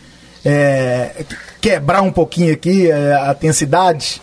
é, 0.43 1.23
quebrar 1.61 2.01
um 2.01 2.11
pouquinho 2.11 2.53
aqui 2.53 2.89
é, 2.89 3.13
a 3.13 3.33
tensidade? 3.33 4.21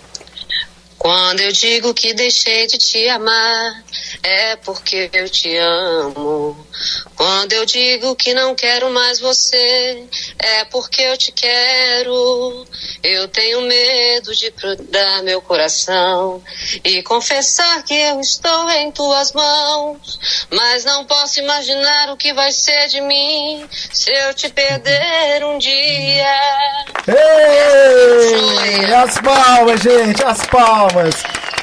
Quando 0.99 1.41
eu 1.41 1.53
digo 1.53 1.95
que 1.95 2.15
deixei 2.15 2.67
de 2.67 2.79
te 2.79 3.09
amar, 3.09 3.85
é 4.23 4.57
porque 4.57 5.11
eu 5.13 5.29
te 5.29 5.57
amo. 5.57 6.67
Quando 7.15 7.53
eu 7.53 7.65
digo 7.65 8.15
que 8.17 8.35
não 8.35 8.55
quero 8.55 8.91
mais 8.91 9.21
você, 9.21 10.05
é 10.39 10.65
porque 10.67 11.03
eu 11.03 11.17
te 11.17 11.33
quero. 11.33 12.67
Eu 13.03 13.29
tenho 13.29 13.63
medo 13.63 14.35
de 14.35 14.53
dar 14.91 15.23
meu 15.23 15.41
coração 15.41 16.43
e 16.85 17.03
confessar 17.03 17.83
que 17.85 17.95
eu 17.95 18.21
estou 18.21 18.71
em 18.71 18.91
tuas 18.91 19.33
mãos. 19.33 20.19
Mas 20.51 20.85
não 20.85 21.05
posso 21.05 21.41
imaginar 21.41 22.11
o 22.11 22.17
que 22.17 22.33
vai 22.33 22.53
ser 22.53 22.89
de 22.89 23.01
mim 23.01 23.67
se 23.93 24.11
eu 24.13 24.35
te 24.35 24.49
perder 24.49 25.45
um 25.45 25.59
dia. 25.59 26.87
Ei, 27.07 28.93
as 28.93 29.19
palmas, 29.21 29.81
gente, 29.81 30.25
as 30.25 30.45
palmas. 30.47 30.86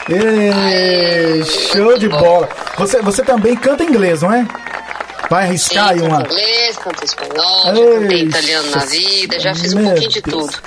Ei, 0.09 1.43
show 1.45 1.97
de 1.97 2.09
bola. 2.09 2.49
Você, 2.77 3.01
você 3.01 3.23
também 3.23 3.55
canta 3.55 3.83
inglês, 3.83 4.21
não 4.21 4.33
é? 4.33 4.45
Vai 5.29 5.45
arriscar 5.45 5.87
Sim, 5.87 6.01
aí 6.01 6.07
uma. 6.07 6.21
inglês, 6.21 6.77
canto 6.77 7.03
espanhol, 7.03 7.73
Ei, 7.73 7.75
já 7.75 7.99
cantei 8.01 8.21
italiano 8.23 8.71
na 8.71 8.85
vida, 8.85 9.39
já 9.39 9.55
fiz 9.55 9.73
um 9.73 9.83
pouquinho 9.83 10.09
de 10.09 10.21
Deus. 10.21 10.45
tudo. 10.45 10.61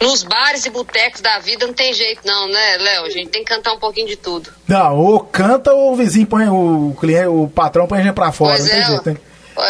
Nos 0.00 0.22
bares 0.24 0.66
e 0.66 0.70
botecos 0.70 1.20
da 1.20 1.38
vida 1.38 1.66
não 1.66 1.72
tem 1.72 1.92
jeito, 1.94 2.20
não, 2.26 2.48
né, 2.48 2.76
Léo? 2.78 3.04
A 3.04 3.10
gente 3.10 3.28
tem 3.30 3.44
que 3.44 3.54
cantar 3.54 3.72
um 3.72 3.78
pouquinho 3.78 4.08
de 4.08 4.16
tudo. 4.16 4.50
Não, 4.66 4.96
ou 4.98 5.20
canta 5.20 5.72
ou 5.72 5.92
o 5.92 5.96
vizinho 5.96 6.26
põe 6.26 6.48
o 6.48 6.94
cliente, 7.00 7.28
o 7.28 7.48
patrão 7.48 7.86
põe 7.86 8.00
a 8.00 8.02
gente 8.02 8.14
pra 8.14 8.32
fora. 8.32 8.56
Pois 8.56 8.68
não 8.68 8.74
é, 8.74 8.78
tem 8.80 8.86
jeito, 8.90 9.10
hein? 9.10 9.18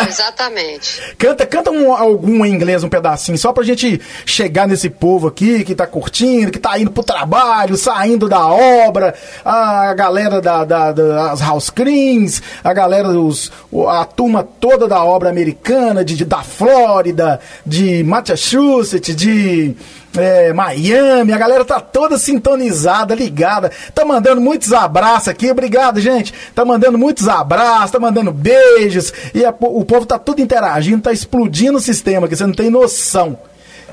Exatamente. 0.06 1.00
canta 1.18 1.46
canta 1.46 1.70
um, 1.70 1.92
algum 1.92 2.44
em 2.44 2.52
inglês, 2.52 2.84
um 2.84 2.88
pedacinho, 2.88 3.36
só 3.38 3.52
pra 3.52 3.64
gente 3.64 4.00
chegar 4.24 4.66
nesse 4.66 4.88
povo 4.90 5.28
aqui 5.28 5.64
que 5.64 5.74
tá 5.74 5.86
curtindo, 5.86 6.50
que 6.50 6.58
tá 6.58 6.78
indo 6.78 6.90
pro 6.90 7.02
trabalho, 7.02 7.76
saindo 7.76 8.28
da 8.28 8.46
obra, 8.46 9.14
a 9.44 9.92
galera 9.94 10.40
da, 10.40 10.64
da, 10.64 10.92
das 10.92 11.40
house 11.40 11.70
creams, 11.70 12.42
a 12.62 12.72
galera 12.72 13.08
dos. 13.08 13.50
a 13.88 14.04
turma 14.04 14.42
toda 14.42 14.86
da 14.86 15.02
obra 15.04 15.28
americana, 15.28 16.04
de, 16.04 16.16
de 16.16 16.24
da 16.24 16.42
Flórida, 16.42 17.40
de 17.64 18.02
Massachusetts, 18.04 19.14
de 19.14 19.76
é, 20.16 20.52
Miami, 20.52 21.32
a 21.32 21.38
galera 21.38 21.64
tá 21.64 21.80
toda 21.80 22.18
sintonizada, 22.18 23.14
ligada, 23.14 23.70
tá 23.94 24.04
mandando 24.04 24.40
muitos 24.40 24.72
abraços 24.72 25.28
aqui, 25.28 25.50
obrigado, 25.50 26.00
gente, 26.00 26.34
tá 26.54 26.64
mandando 26.64 26.98
muitos 26.98 27.28
abraços, 27.28 27.92
tá 27.92 28.00
mandando 28.00 28.32
beijos, 28.32 29.12
e 29.34 29.44
a, 29.44 29.50
o 29.50 29.84
povo 29.84 30.06
tá 30.06 30.18
tudo 30.18 30.40
interagindo, 30.40 31.02
tá 31.02 31.12
explodindo 31.12 31.78
o 31.78 31.80
sistema, 31.80 32.28
que 32.28 32.36
você 32.36 32.46
não 32.46 32.54
tem 32.54 32.70
noção. 32.70 33.38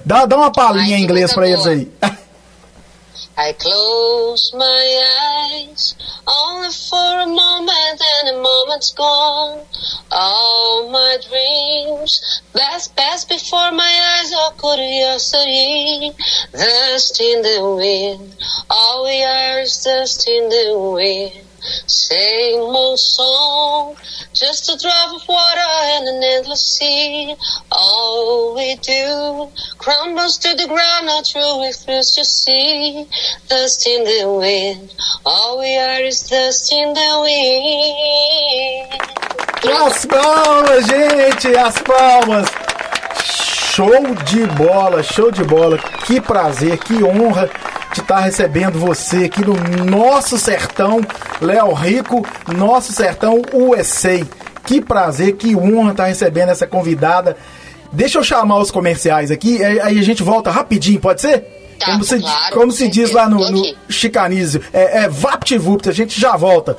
Dá, 0.06 0.26
dá 0.26 0.38
uma 0.38 0.52
palhinha 0.52 0.98
em 0.98 1.04
inglês 1.04 1.34
pra 1.34 1.48
eles 1.48 1.66
aí. 1.66 1.92
I 3.40 3.54
close 3.54 4.52
my 4.56 5.52
eyes 5.54 5.94
only 6.28 6.72
for 6.72 7.20
a 7.22 7.28
moment 7.28 8.02
and 8.20 8.36
a 8.36 8.42
moment's 8.42 8.92
gone. 8.94 9.64
All 10.12 10.90
my 10.90 11.18
dreams 11.30 12.42
pass, 12.52 12.88
pass 12.88 13.26
before 13.26 13.72
my 13.74 14.20
eyes, 14.20 14.32
oh, 14.34 14.56
all 14.60 14.76
curiosity, 14.76 16.18
dust 16.52 17.22
in 17.22 17.44
the 17.44 17.76
wind. 17.78 18.36
All 18.72 19.04
we 19.06 19.24
are 19.24 19.60
is 19.60 19.84
dust 19.84 20.28
in 20.28 20.50
the 20.50 20.92
wind. 20.96 21.47
Same 21.62 22.60
old 22.60 23.00
song, 23.00 23.96
just 24.34 24.70
a 24.70 24.78
drop 24.78 25.16
of 25.16 25.28
water 25.28 25.60
and 25.60 26.08
an 26.08 26.24
endless 26.24 26.64
sea. 26.64 27.36
All 27.72 28.56
we 28.56 28.76
do 28.76 29.50
crumbles 29.78 30.38
to 30.40 30.56
the 30.56 30.68
ground, 30.68 31.08
not 31.08 31.26
true, 31.26 31.66
refuse 31.66 32.16
to 32.16 32.26
see. 32.26 33.08
Dust 33.48 33.88
in 33.88 34.04
the 34.04 34.30
wind, 34.40 34.94
all 35.26 35.60
we 35.60 35.76
are 35.78 36.02
is 36.02 36.22
dust 36.30 36.72
in 36.72 36.94
the 36.94 37.20
wind. 37.24 39.02
As 39.70 40.06
palmas, 40.06 40.86
gente, 40.88 41.56
as 41.56 41.82
palmas. 41.82 42.48
Show 43.78 43.92
de 43.92 44.48
bola, 44.56 45.04
show 45.04 45.32
de 45.32 45.44
bola. 45.44 45.78
Que 45.78 46.20
prazer, 46.22 46.78
que 46.78 47.04
honra 47.04 47.50
de 47.94 48.02
estar 48.02 48.20
recebendo 48.20 48.78
você 48.80 49.26
aqui 49.26 49.42
no 49.44 49.56
nosso 49.86 50.38
sertão, 50.38 51.02
Léo 51.42 51.74
Rico, 51.74 52.26
nosso 52.56 52.92
sertão 52.94 53.42
USA. 53.54 54.20
Que 54.66 54.82
prazer, 54.82 55.34
que 55.34 55.56
honra 55.56 55.92
estar 55.92 56.06
recebendo 56.06 56.50
essa 56.50 56.68
convidada. 56.68 57.38
Deixa 57.92 58.18
eu 58.18 58.24
chamar 58.24 58.60
os 58.60 58.70
comerciais 58.70 59.32
aqui, 59.32 59.64
aí 59.64 59.98
a 59.98 60.04
gente 60.04 60.22
volta 60.22 60.52
rapidinho, 60.52 61.00
pode 61.00 61.22
ser? 61.22 61.40
Tá, 61.80 61.92
como 61.92 62.04
se, 62.04 62.20
claro, 62.20 62.56
como 62.56 62.72
se 62.72 62.88
diz 62.90 63.12
lá 63.12 63.30
no, 63.30 63.50
no 63.50 63.76
chicanísio, 63.88 64.62
é, 64.74 65.04
é 65.04 65.10
VaptVupt, 65.10 65.90
a 65.90 65.94
gente 65.94 66.20
já 66.20 66.36
volta. 66.36 66.76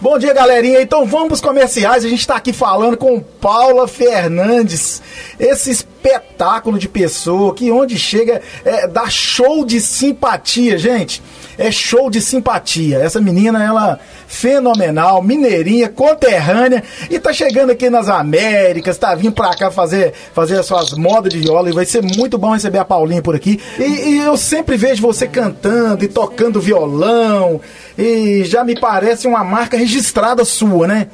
Bom 0.00 0.16
dia, 0.16 0.32
galerinha. 0.32 0.80
Então 0.80 1.04
vamos 1.04 1.26
para 1.26 1.34
os 1.34 1.40
comerciais. 1.40 2.04
A 2.04 2.08
gente 2.08 2.20
está 2.20 2.36
aqui 2.36 2.52
falando 2.52 2.96
com 2.96 3.20
Paula 3.20 3.88
Fernandes, 3.88 5.02
esse 5.40 5.84
espetáculo 5.98 6.78
de 6.78 6.88
pessoa, 6.88 7.54
que 7.54 7.70
onde 7.70 7.98
chega 7.98 8.40
é, 8.64 8.86
dá 8.86 9.10
show 9.10 9.64
de 9.64 9.80
simpatia, 9.80 10.78
gente. 10.78 11.20
É 11.58 11.72
show 11.72 12.08
de 12.08 12.20
simpatia. 12.20 12.98
Essa 12.98 13.20
menina, 13.20 13.62
ela 13.62 13.98
fenomenal, 14.28 15.20
mineirinha, 15.22 15.88
conterrânea, 15.88 16.84
e 17.10 17.18
tá 17.18 17.32
chegando 17.32 17.70
aqui 17.70 17.90
nas 17.90 18.08
Américas, 18.08 18.96
tá 18.96 19.14
vindo 19.14 19.32
pra 19.32 19.56
cá 19.56 19.70
fazer, 19.70 20.12
fazer 20.32 20.58
as 20.58 20.66
suas 20.66 20.92
modas 20.92 21.32
de 21.32 21.40
viola, 21.40 21.68
e 21.68 21.72
vai 21.72 21.84
ser 21.84 22.02
muito 22.02 22.38
bom 22.38 22.52
receber 22.52 22.78
a 22.78 22.84
Paulinha 22.84 23.22
por 23.22 23.34
aqui. 23.34 23.60
E, 23.78 23.82
e 23.82 24.18
eu 24.18 24.36
sempre 24.36 24.76
vejo 24.76 25.02
você 25.02 25.26
cantando 25.26 26.04
e 26.04 26.08
tocando 26.08 26.60
violão, 26.60 27.60
e 27.96 28.44
já 28.44 28.62
me 28.62 28.78
parece 28.78 29.26
uma 29.26 29.42
marca 29.42 29.76
registrada 29.76 30.44
sua, 30.44 30.86
né? 30.86 31.08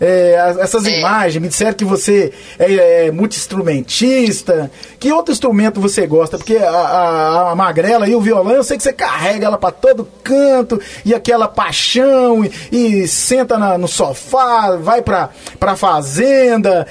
É, 0.00 0.56
essas 0.60 0.86
é. 0.86 0.98
imagens, 0.98 1.42
me 1.42 1.48
disseram 1.48 1.74
que 1.74 1.84
você 1.84 2.32
é, 2.58 3.06
é 3.06 3.10
multi-instrumentista. 3.10 4.70
Que 4.98 5.12
outro 5.12 5.32
instrumento 5.32 5.80
você 5.80 6.06
gosta? 6.06 6.38
Porque 6.38 6.56
a, 6.56 6.70
a, 6.70 7.50
a, 7.50 7.54
magrela 7.54 8.08
e 8.08 8.14
o 8.14 8.20
violão, 8.20 8.52
eu 8.54 8.64
sei 8.64 8.76
que 8.76 8.82
você 8.82 8.92
carrega 8.92 9.46
ela 9.46 9.58
para 9.58 9.72
todo 9.72 10.08
canto, 10.22 10.80
e 11.04 11.14
aquela 11.14 11.48
paixão, 11.48 12.44
e, 12.44 13.02
e 13.02 13.08
senta 13.08 13.58
na, 13.58 13.78
no 13.78 13.88
sofá, 13.88 14.76
vai 14.76 15.02
pra, 15.02 15.30
pra 15.58 15.76
fazenda, 15.76 16.86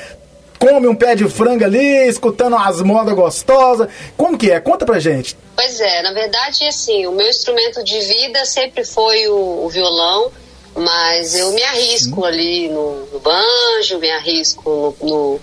come 0.59 0.87
um 0.87 0.95
pé 0.95 1.15
de 1.15 1.27
frango 1.29 1.63
ali, 1.63 2.07
escutando 2.07 2.55
umas 2.55 2.81
modas 2.81 3.13
gostosas. 3.13 3.87
Como 4.15 4.37
que 4.37 4.51
é? 4.51 4.59
Conta 4.59 4.85
pra 4.85 4.99
gente. 4.99 5.37
Pois 5.55 5.79
é, 5.79 6.01
na 6.01 6.13
verdade, 6.13 6.65
assim, 6.65 7.05
o 7.07 7.11
meu 7.11 7.27
instrumento 7.27 7.83
de 7.83 7.99
vida 7.99 8.45
sempre 8.45 8.83
foi 8.83 9.27
o, 9.27 9.65
o 9.65 9.69
violão. 9.69 10.31
Mas 10.77 11.35
eu 11.35 11.51
me 11.53 11.63
arrisco 11.63 12.21
Sim. 12.21 12.27
ali 12.27 12.69
no, 12.69 13.07
no, 13.07 13.19
banjo, 13.19 13.97
me 13.99 14.11
arrisco 14.11 14.95
no, 15.01 15.09
no, 15.09 15.39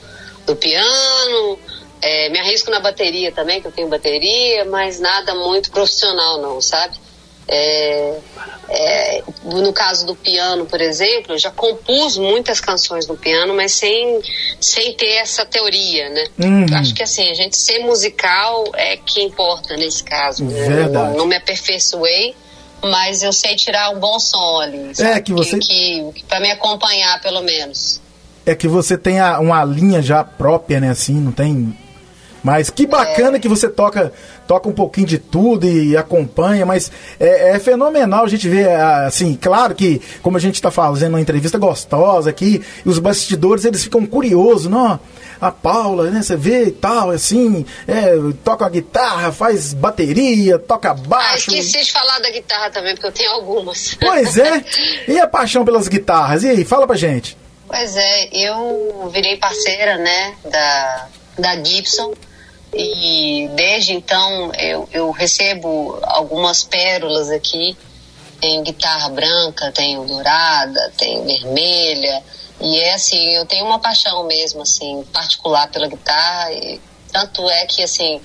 no 0.47 0.57
piano, 0.57 1.59
é, 2.01 2.29
me 2.29 2.39
arrisco 2.39 2.71
na 2.71 2.79
bateria 2.79 3.33
também, 3.33 3.61
que 3.61 3.67
eu 3.67 3.73
tenho 3.73 3.89
bateria, 3.89 4.65
mas 4.65 5.01
nada 5.01 5.35
muito 5.35 5.73
profissional 5.73 6.41
não, 6.41 6.61
sabe? 6.61 6.97
É, 7.49 8.19
é, 8.69 9.23
no 9.45 9.73
caso 9.73 10.07
do 10.07 10.15
piano, 10.15 10.67
por 10.67 10.81
exemplo, 10.81 11.35
eu 11.35 11.39
já 11.39 11.51
compus 11.51 12.17
muitas 12.17 12.61
canções 12.61 13.07
no 13.07 13.17
piano, 13.17 13.55
mas 13.55 13.73
sem, 13.73 14.21
sem 14.61 14.95
ter 14.95 15.17
essa 15.17 15.45
teoria, 15.45 16.09
né? 16.11 16.27
Uhum. 16.39 16.67
Acho 16.75 16.95
que 16.95 17.03
assim, 17.03 17.29
a 17.29 17.35
gente 17.35 17.57
ser 17.57 17.81
musical 17.81 18.65
é 18.75 18.97
que 18.97 19.21
importa 19.23 19.77
nesse 19.77 20.03
caso. 20.03 20.45
Né? 20.45 20.69
Verdade. 20.69 20.93
Não, 20.93 21.19
não 21.19 21.27
me 21.27 21.37
aperfeiçoei, 21.37 22.35
mas 22.85 23.23
eu 23.23 23.33
sei 23.33 23.57
tirar 23.57 23.91
um 23.91 23.99
bom 23.99 24.19
som 24.19 24.61
ali. 24.61 24.91
É, 24.91 24.95
sabe? 24.95 25.11
É 25.11 25.21
que 25.21 25.33
você. 25.33 25.59
Que, 25.59 26.13
que, 26.15 26.25
para 26.25 26.41
me 26.41 26.51
acompanhar, 26.51 27.21
pelo 27.21 27.43
menos. 27.43 28.01
É 28.47 28.55
que 28.55 28.69
você 28.69 28.97
tem 28.99 29.21
a, 29.21 29.39
uma 29.41 29.65
linha 29.65 30.03
já 30.03 30.23
própria, 30.23 30.81
né? 30.81 30.91
Assim, 30.91 31.15
não 31.15 31.33
tem. 31.33 31.77
Mas 32.43 32.69
que 32.69 32.87
bacana 32.87 33.39
é. 33.39 33.41
que 33.41 33.49
você 33.49 33.69
toca 33.69 34.13
toca 34.47 34.69
um 34.69 34.73
pouquinho 34.73 35.07
de 35.07 35.19
tudo 35.19 35.67
e 35.67 35.97
acompanha, 35.97 36.67
mas 36.67 36.91
é, 37.19 37.57
é 37.57 37.59
fenomenal 37.59 38.25
a 38.25 38.29
gente 38.29 38.49
ver, 38.49 38.69
assim, 38.71 39.39
claro 39.41 39.75
que, 39.75 40.01
como 40.23 40.37
a 40.37 40.41
gente 40.41 40.57
está 40.57 40.71
fazendo 40.71 41.15
uma 41.15 41.21
entrevista 41.21 41.59
gostosa 41.59 42.31
aqui, 42.31 42.63
os 42.85 42.99
bastidores 42.99 43.65
eles 43.65 43.83
ficam 43.83 44.05
curiosos, 44.05 44.71
não? 44.71 45.01
A 45.41 45.51
Paula, 45.51 46.11
né, 46.11 46.23
você 46.23 46.37
vê 46.37 46.65
e 46.65 46.71
tal, 46.71 47.11
assim, 47.11 47.67
é, 47.87 48.15
toca 48.45 48.65
a 48.65 48.69
guitarra, 48.69 49.33
faz 49.33 49.75
bateria, 49.75 50.59
toca 50.59 50.95
baixo. 50.95 51.51
Ah, 51.51 51.57
esqueci 51.57 51.85
de 51.85 51.93
falar 51.93 52.19
da 52.21 52.31
guitarra 52.31 52.71
também, 52.71 52.95
porque 52.95 53.09
eu 53.09 53.13
tenho 53.13 53.31
algumas. 53.33 53.95
Pois 54.01 54.37
é, 54.39 54.65
e 55.09 55.19
a 55.19 55.27
paixão 55.27 55.65
pelas 55.65 55.89
guitarras? 55.89 56.43
E 56.43 56.51
aí, 56.51 56.65
fala 56.65 56.87
pra 56.87 56.97
gente. 56.97 57.37
Pois 57.67 57.97
é, 57.97 58.29
eu 58.33 59.11
virei 59.13 59.37
parceira, 59.37 59.97
né, 59.99 60.35
da, 60.45 61.07
da 61.39 61.65
Gibson, 61.65 62.15
e 62.73 63.49
desde 63.55 63.93
então 63.93 64.53
eu, 64.55 64.89
eu 64.93 65.11
recebo 65.11 65.99
algumas 66.03 66.65
pérolas 66.65 67.31
aqui. 67.31 67.77
Tenho 68.41 68.63
guitarra 68.63 69.09
branca, 69.09 69.73
tenho 69.73 70.05
dourada, 70.05 70.93
tenho 70.99 71.25
vermelha. 71.25 72.23
E 72.61 72.81
é 72.81 72.95
assim, 72.95 73.35
eu 73.35 73.45
tenho 73.47 73.65
uma 73.65 73.79
paixão 73.79 74.25
mesmo, 74.25 74.63
assim, 74.63 75.05
particular 75.13 75.69
pela 75.71 75.89
guitarra. 75.89 76.53
E 76.53 76.81
tanto 77.13 77.49
é 77.49 77.67
que, 77.67 77.83
assim, 77.83 78.21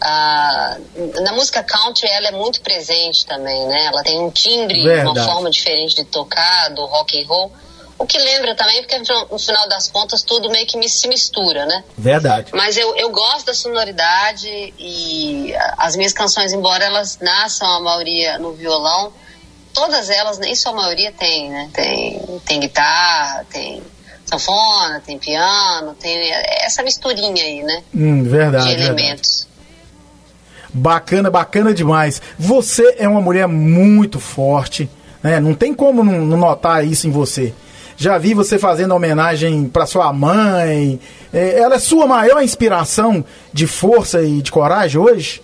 a, 0.00 0.76
na 1.22 1.32
música 1.32 1.62
country 1.62 2.08
ela 2.08 2.28
é 2.28 2.32
muito 2.32 2.60
presente 2.60 3.26
também, 3.26 3.66
né? 3.66 3.86
Ela 3.86 4.02
tem 4.02 4.20
um 4.20 4.30
timbre, 4.30 4.82
Verdade. 4.82 5.18
uma 5.18 5.24
forma 5.24 5.50
diferente 5.50 5.96
de 5.96 6.04
tocar, 6.04 6.70
do 6.70 6.84
rock 6.84 7.22
and 7.22 7.26
roll. 7.26 7.52
O 7.98 8.04
que 8.04 8.18
lembra 8.18 8.54
também, 8.54 8.82
porque 8.82 8.98
no 9.30 9.38
final 9.38 9.66
das 9.70 9.88
contas 9.88 10.22
tudo 10.22 10.50
meio 10.50 10.66
que 10.66 10.86
se 10.86 11.08
mistura, 11.08 11.64
né? 11.64 11.82
Verdade. 11.96 12.52
Mas 12.52 12.76
eu, 12.76 12.94
eu 12.94 13.08
gosto 13.10 13.46
da 13.46 13.54
sonoridade 13.54 14.74
e 14.78 15.54
as 15.78 15.96
minhas 15.96 16.12
canções, 16.12 16.52
embora 16.52 16.84
elas 16.84 17.18
nasçam 17.20 17.66
a 17.66 17.80
maioria 17.80 18.38
no 18.38 18.52
violão, 18.52 19.14
todas 19.76 20.08
elas, 20.08 20.38
nem 20.38 20.54
só 20.54 20.70
a 20.70 20.72
maioria 20.72 21.12
tem, 21.12 21.50
né? 21.50 21.68
Tem, 21.74 22.40
tem 22.46 22.60
guitarra, 22.60 23.44
tem 23.52 23.82
sanfona, 24.24 25.02
tem 25.04 25.18
piano, 25.18 25.94
tem 26.00 26.32
essa 26.64 26.82
misturinha 26.82 27.44
aí, 27.44 27.62
né? 27.62 27.82
Hum, 27.94 28.24
verdade. 28.24 28.68
De 28.68 28.72
elementos. 28.72 29.46
Verdade. 29.46 30.72
Bacana, 30.72 31.30
bacana 31.30 31.74
demais. 31.74 32.22
Você 32.38 32.96
é 32.98 33.06
uma 33.06 33.20
mulher 33.20 33.46
muito 33.46 34.18
forte, 34.18 34.88
né? 35.22 35.38
Não 35.40 35.54
tem 35.54 35.74
como 35.74 36.02
não, 36.02 36.24
notar 36.38 36.82
isso 36.84 37.06
em 37.06 37.10
você. 37.10 37.52
Já 37.98 38.16
vi 38.16 38.32
você 38.32 38.58
fazendo 38.58 38.94
homenagem 38.94 39.68
para 39.68 39.84
sua 39.84 40.10
mãe. 40.10 40.98
É, 41.32 41.58
ela 41.60 41.74
é 41.74 41.78
sua 41.78 42.06
maior 42.06 42.42
inspiração 42.42 43.22
de 43.52 43.66
força 43.66 44.22
e 44.22 44.40
de 44.40 44.50
coragem 44.50 44.98
hoje? 44.98 45.42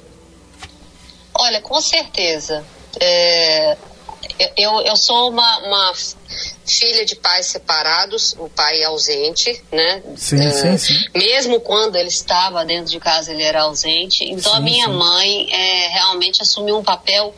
Olha, 1.34 1.60
com 1.60 1.80
certeza. 1.80 2.64
É, 3.00 3.76
eu, 4.56 4.80
eu 4.82 4.96
sou 4.96 5.30
uma, 5.30 5.58
uma, 5.58 5.92
filha 6.64 7.04
de 7.04 7.16
pais 7.16 7.46
separados, 7.46 8.34
o 8.38 8.48
pai 8.48 8.80
é 8.80 8.84
ausente, 8.84 9.62
né? 9.70 10.02
Sim, 10.16 10.40
é, 10.40 10.50
sim, 10.50 10.78
sim. 10.78 10.94
Mesmo 11.14 11.60
quando 11.60 11.96
ele 11.96 12.08
estava 12.08 12.64
dentro 12.64 12.90
de 12.90 13.00
casa, 13.00 13.32
ele 13.32 13.42
era 13.42 13.62
ausente. 13.62 14.24
Então 14.24 14.52
sim, 14.52 14.58
a 14.58 14.60
minha 14.60 14.86
sim. 14.86 14.92
mãe 14.92 15.52
é, 15.52 15.88
realmente 15.88 16.42
assumiu 16.42 16.78
um 16.78 16.82
papel 16.82 17.34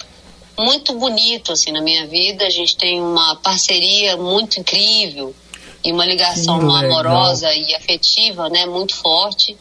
muito 0.57 0.94
bonito 0.94 1.53
assim 1.53 1.73
na 1.73 1.81
minha 1.81 2.07
vida. 2.07 2.47
A 2.47 2.51
gente 2.51 2.77
tem 2.77 3.01
uma 3.01 3.37
parceria 3.37 4.16
muito 4.16 4.61
incrível 4.61 5.35
e 5.83 5.92
uma 5.92 6.07
ligação 6.07 6.57
amorosa 6.75 7.53
e 7.55 7.75
afetiva, 7.75 8.49
né, 8.49 8.64
muito 8.66 8.94
forte. 8.94 9.57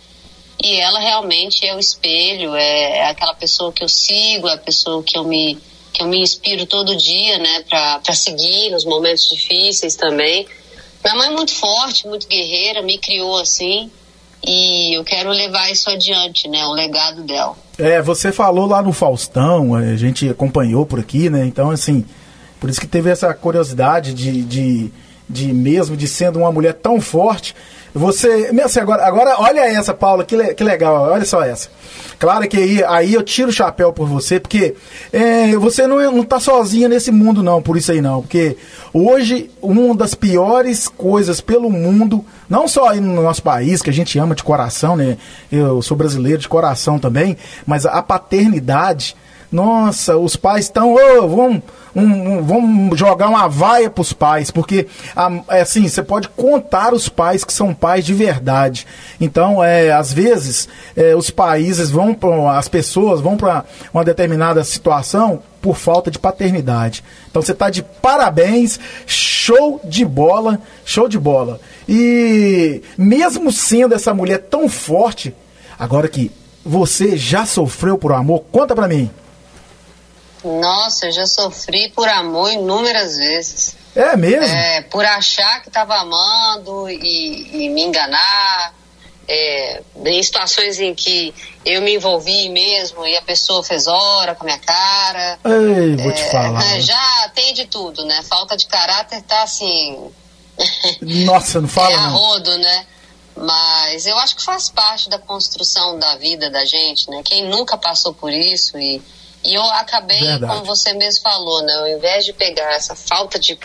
E 0.63 0.79
ela 0.79 0.99
realmente 0.99 1.65
é 1.65 1.75
o 1.75 1.79
espelho, 1.79 2.55
é, 2.55 2.99
é, 2.99 3.09
aquela 3.09 3.33
pessoa 3.33 3.73
que 3.73 3.83
eu 3.83 3.89
sigo, 3.89 4.47
é 4.47 4.53
a 4.53 4.57
pessoa 4.57 5.03
que 5.03 5.17
eu 5.17 5.25
me 5.25 5.57
que 5.93 6.01
eu 6.01 6.07
me 6.07 6.19
inspiro 6.19 6.65
todo 6.65 6.95
dia, 6.95 7.37
né, 7.37 7.63
para 7.69 8.13
seguir 8.13 8.71
nos 8.71 8.83
momentos 8.83 9.29
difíceis 9.29 9.95
também. 9.95 10.47
Minha 11.03 11.15
mãe 11.15 11.27
é 11.27 11.31
muito 11.31 11.53
forte, 11.53 12.07
muito 12.07 12.27
guerreira, 12.27 12.81
me 12.81 12.97
criou 12.97 13.37
assim. 13.39 13.91
E 14.45 14.97
eu 14.97 15.03
quero 15.03 15.29
levar 15.29 15.71
isso 15.71 15.89
adiante, 15.89 16.49
né? 16.49 16.65
O 16.65 16.73
legado 16.73 17.23
dela. 17.23 17.55
É, 17.77 18.01
você 18.01 18.31
falou 18.31 18.65
lá 18.65 18.81
no 18.81 18.91
Faustão, 18.91 19.73
a 19.73 19.95
gente 19.95 20.27
acompanhou 20.29 20.85
por 20.85 20.99
aqui, 20.99 21.29
né? 21.29 21.45
Então, 21.45 21.69
assim, 21.71 22.05
por 22.59 22.69
isso 22.69 22.79
que 22.79 22.87
teve 22.87 23.09
essa 23.09 23.33
curiosidade 23.33 24.13
de, 24.13 24.41
de, 24.41 24.91
de 25.29 25.53
mesmo, 25.53 25.95
de 25.95 26.07
sendo 26.07 26.39
uma 26.39 26.51
mulher 26.51 26.73
tão 26.73 26.99
forte, 26.99 27.55
você, 27.93 28.51
assim, 28.63 28.79
agora, 28.79 29.05
agora 29.05 29.35
olha 29.39 29.59
essa, 29.59 29.93
Paula, 29.93 30.25
que, 30.25 30.35
le, 30.35 30.55
que 30.55 30.63
legal, 30.63 31.11
olha 31.11 31.25
só 31.25 31.43
essa. 31.43 31.69
Claro 32.17 32.47
que 32.47 32.57
aí, 32.57 32.83
aí 32.83 33.13
eu 33.13 33.21
tiro 33.21 33.49
o 33.49 33.53
chapéu 33.53 33.93
por 33.93 34.07
você, 34.07 34.39
porque 34.39 34.75
é, 35.11 35.55
você 35.57 35.85
não, 35.85 35.99
não 36.11 36.23
tá 36.23 36.39
sozinha 36.39 36.89
nesse 36.89 37.11
mundo, 37.11 37.43
não, 37.43 37.61
por 37.61 37.77
isso 37.77 37.91
aí 37.91 38.01
não. 38.01 38.21
Porque 38.21 38.57
hoje, 38.91 39.51
uma 39.61 39.93
das 39.95 40.15
piores 40.15 40.87
coisas 40.87 41.39
pelo 41.39 41.69
mundo, 41.69 42.25
não 42.49 42.67
só 42.67 42.89
aí 42.89 42.99
no 42.99 43.21
nosso 43.21 43.43
país, 43.43 43.81
que 43.81 43.89
a 43.89 43.93
gente 43.93 44.17
ama 44.17 44.33
de 44.33 44.43
coração, 44.43 44.95
né? 44.95 45.17
Eu 45.51 45.81
sou 45.81 45.95
brasileiro 45.95 46.39
de 46.39 46.49
coração 46.49 46.97
também, 46.97 47.37
mas 47.65 47.85
a 47.85 48.01
paternidade 48.01 49.15
nossa, 49.53 50.17
os 50.17 50.35
pais 50.35 50.65
estão, 50.65 50.95
oh, 50.95 51.27
vamos, 51.27 51.61
um, 51.95 52.41
vamos 52.41 52.97
jogar 52.97 53.29
uma 53.29 53.47
vaia 53.47 53.87
para 53.87 54.01
os 54.01 54.11
pais, 54.11 54.49
porque 54.49 54.87
é 55.47 55.61
assim, 55.61 55.87
você 55.87 56.01
pode 56.01 56.27
contar 56.29 56.91
os 56.91 57.07
pais 57.07 57.43
que 57.43 57.53
são 57.53 57.71
pais 57.71 58.03
de 58.03 58.15
verdade. 58.15 58.87
Então, 59.21 59.63
é, 59.63 59.91
às 59.91 60.11
vezes, 60.11 60.67
é, 60.95 61.15
os 61.15 61.29
países 61.29 61.91
vão, 61.91 62.15
pra, 62.15 62.57
as 62.57 62.67
pessoas 62.67 63.21
vão 63.21 63.37
para 63.37 63.63
uma 63.93 64.03
determinada 64.03 64.63
situação 64.63 65.43
por 65.61 65.77
falta 65.77 66.09
de 66.09 66.17
paternidade. 66.17 67.03
Então 67.29 67.39
você 67.41 67.51
está 67.51 67.69
de 67.69 67.83
parabéns, 67.83 68.79
show 69.05 69.79
de 69.83 70.03
bola, 70.03 70.59
show 70.83 71.07
de 71.07 71.19
bola. 71.19 71.61
E 71.87 72.81
mesmo 72.97 73.51
sendo 73.51 73.93
essa 73.93 74.15
mulher 74.15 74.39
tão 74.39 74.67
forte, 74.67 75.33
agora 75.77 76.07
que 76.07 76.31
você 76.65 77.15
já 77.15 77.45
sofreu 77.45 77.99
por 77.99 78.13
amor, 78.13 78.43
conta 78.51 78.73
para 78.73 78.87
mim. 78.87 79.11
Nossa, 80.43 81.05
eu 81.07 81.11
já 81.11 81.25
sofri 81.27 81.89
por 81.89 82.07
amor 82.07 82.51
inúmeras 82.51 83.17
vezes. 83.17 83.75
É 83.95 84.15
mesmo? 84.17 84.43
É, 84.45 84.81
por 84.81 85.05
achar 85.05 85.61
que 85.61 85.67
estava 85.69 85.95
amando 85.95 86.89
e, 86.89 87.65
e, 87.65 87.69
me 87.69 87.83
enganar. 87.83 88.73
é, 89.27 89.81
em 90.05 90.21
situações 90.21 90.79
em 90.79 90.93
que 90.93 91.33
eu 91.65 91.81
me 91.81 91.95
envolvi 91.95 92.49
mesmo 92.49 93.05
e 93.05 93.15
a 93.15 93.21
pessoa 93.21 93.63
fez 93.63 93.87
hora 93.87 94.35
com 94.35 94.43
a 94.43 94.45
minha 94.47 94.59
cara. 94.59 95.39
Ei, 95.45 95.95
vou 95.95 96.11
te 96.11 96.21
É, 96.21 96.29
falar. 96.31 96.59
né, 96.59 96.81
já 96.81 97.31
tem 97.33 97.53
de 97.53 97.65
tudo, 97.67 98.03
né? 98.05 98.21
Falta 98.23 98.57
de 98.57 98.65
caráter 98.67 99.21
tá 99.21 99.43
assim. 99.43 100.11
Nossa, 101.01 101.61
não 101.61 101.67
fala 101.67 101.91
é 101.91 101.95
a 101.95 102.01
não. 102.07 102.57
né? 102.57 102.85
Mas 103.35 104.05
eu 104.05 104.17
acho 104.19 104.35
que 104.35 104.43
faz 104.43 104.69
parte 104.69 105.09
da 105.09 105.17
construção 105.17 105.97
da 105.97 106.15
vida 106.17 106.49
da 106.49 106.65
gente, 106.65 107.09
né? 107.09 107.21
Quem 107.23 107.47
nunca 107.47 107.77
passou 107.77 108.13
por 108.13 108.31
isso 108.31 108.77
e, 108.77 109.01
e 109.43 109.53
eu 109.53 109.63
acabei, 109.63 110.19
Verdade. 110.19 110.51
como 110.53 110.65
você 110.65 110.93
mesmo 110.93 111.21
falou, 111.21 111.61
né? 111.63 111.73
Ao 111.75 111.87
invés 111.87 112.25
de 112.25 112.33
pegar 112.33 112.73
essa 112.73 112.95
falta 112.95 113.37
de, 113.39 113.57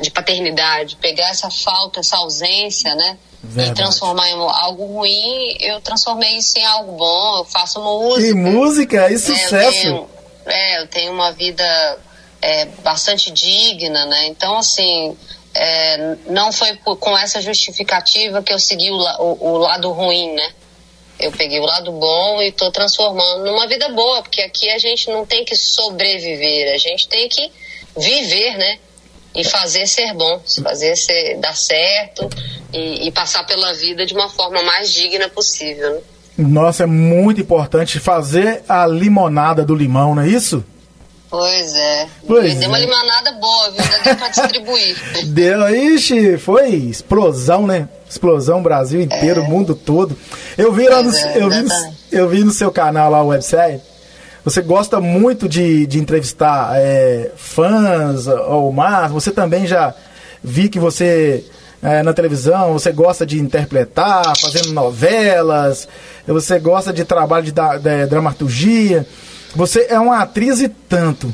de 0.00 0.10
paternidade, 0.10 0.96
pegar 0.96 1.28
essa 1.30 1.50
falta, 1.50 2.00
essa 2.00 2.16
ausência, 2.18 2.94
né? 2.94 3.18
Verdade. 3.42 3.70
E 3.70 3.74
transformar 3.74 4.28
em 4.28 4.34
algo 4.34 4.84
ruim, 4.86 5.56
eu 5.60 5.80
transformei 5.80 6.36
isso 6.36 6.58
em 6.58 6.64
algo 6.64 6.92
bom. 6.92 7.38
Eu 7.38 7.44
faço 7.46 7.80
música. 7.80 8.28
E 8.28 8.34
música 8.34 8.96
e 8.96 8.98
É, 8.98 9.14
eu 9.14 9.18
sucesso. 9.18 9.70
tenho, 9.72 10.08
é, 10.46 10.82
eu 10.82 10.86
tenho 10.88 11.12
uma 11.12 11.32
vida 11.32 11.98
é, 12.42 12.66
bastante 12.82 13.30
digna, 13.30 14.04
né? 14.06 14.26
Então, 14.26 14.58
assim, 14.58 15.16
é, 15.54 16.16
não 16.26 16.52
foi 16.52 16.74
por- 16.76 16.96
com 16.96 17.16
essa 17.16 17.40
justificativa 17.40 18.42
que 18.42 18.52
eu 18.52 18.58
segui 18.58 18.90
o, 18.90 18.96
o- 18.96 19.52
o 19.52 19.56
lado 19.58 19.90
ruim, 19.92 20.32
né? 20.34 20.52
Eu 21.20 21.32
peguei 21.32 21.60
o 21.60 21.64
lado 21.64 21.92
bom 21.92 22.40
e 22.42 22.48
estou 22.48 22.70
transformando 22.70 23.44
numa 23.44 23.66
vida 23.66 23.88
boa, 23.90 24.22
porque 24.22 24.40
aqui 24.40 24.70
a 24.70 24.78
gente 24.78 25.08
não 25.10 25.26
tem 25.26 25.44
que 25.44 25.56
sobreviver, 25.56 26.74
a 26.74 26.78
gente 26.78 27.08
tem 27.08 27.28
que 27.28 27.50
viver, 27.96 28.56
né? 28.56 28.78
E 29.34 29.44
fazer 29.44 29.86
ser 29.86 30.12
bom, 30.14 30.40
fazer 30.62 30.96
ser, 30.96 31.36
dar 31.38 31.56
certo 31.56 32.28
e, 32.72 33.06
e 33.06 33.12
passar 33.12 33.46
pela 33.46 33.72
vida 33.74 34.04
de 34.04 34.14
uma 34.14 34.28
forma 34.28 34.62
mais 34.62 34.92
digna 34.92 35.28
possível. 35.28 35.94
Né? 35.94 36.00
Nossa, 36.38 36.84
é 36.84 36.86
muito 36.86 37.40
importante 37.40 38.00
fazer 38.00 38.62
a 38.68 38.86
limonada 38.86 39.64
do 39.64 39.74
limão, 39.74 40.14
não 40.14 40.22
é 40.22 40.28
isso? 40.28 40.64
Pois 41.30 41.74
é. 41.76 42.08
Pois 42.26 42.56
deu 42.56 42.68
uma 42.68 42.76
é. 42.78 42.80
limonada 42.80 43.32
boa, 43.32 43.70
viu? 43.70 43.82
Ainda 43.84 43.98
deu 44.02 44.16
pra 44.16 44.28
distribuir. 44.28 44.96
Deu, 45.30 45.68
ixi, 45.94 46.36
foi 46.38 46.70
explosão, 46.70 47.66
né? 47.68 47.88
Explosão 48.08 48.60
Brasil 48.60 49.00
inteiro, 49.00 49.44
mundo 49.44 49.74
todo. 49.76 50.16
Eu 50.58 50.72
vi 50.72 50.88
lá 50.88 51.00
no, 51.02 51.16
é, 51.16 51.36
eu, 51.38 51.48
vi 51.48 51.62
no, 51.62 51.70
eu 52.10 52.28
vi 52.28 52.42
no 52.42 52.50
seu 52.50 52.72
canal 52.72 53.10
lá, 53.10 53.22
o 53.22 53.28
website. 53.28 53.80
Você 54.44 54.60
gosta 54.60 55.00
muito 55.00 55.48
de, 55.48 55.86
de 55.86 56.00
entrevistar 56.00 56.72
é, 56.74 57.30
fãs 57.36 58.26
ou 58.26 58.72
mais. 58.72 59.12
Você 59.12 59.30
também 59.30 59.66
já 59.68 59.94
vi 60.42 60.68
que 60.68 60.80
você 60.80 61.44
é, 61.82 62.02
na 62.02 62.12
televisão, 62.12 62.72
você 62.72 62.90
gosta 62.90 63.24
de 63.24 63.38
interpretar, 63.38 64.36
fazendo 64.36 64.72
novelas, 64.72 65.86
você 66.26 66.58
gosta 66.58 66.92
de 66.92 67.04
trabalho 67.04 67.44
de, 67.44 67.52
da- 67.52 67.76
de 67.76 68.06
dramaturgia. 68.06 69.06
Você 69.54 69.86
é 69.88 69.98
uma 69.98 70.22
atriz 70.22 70.60
e 70.60 70.68
tanto. 70.68 71.32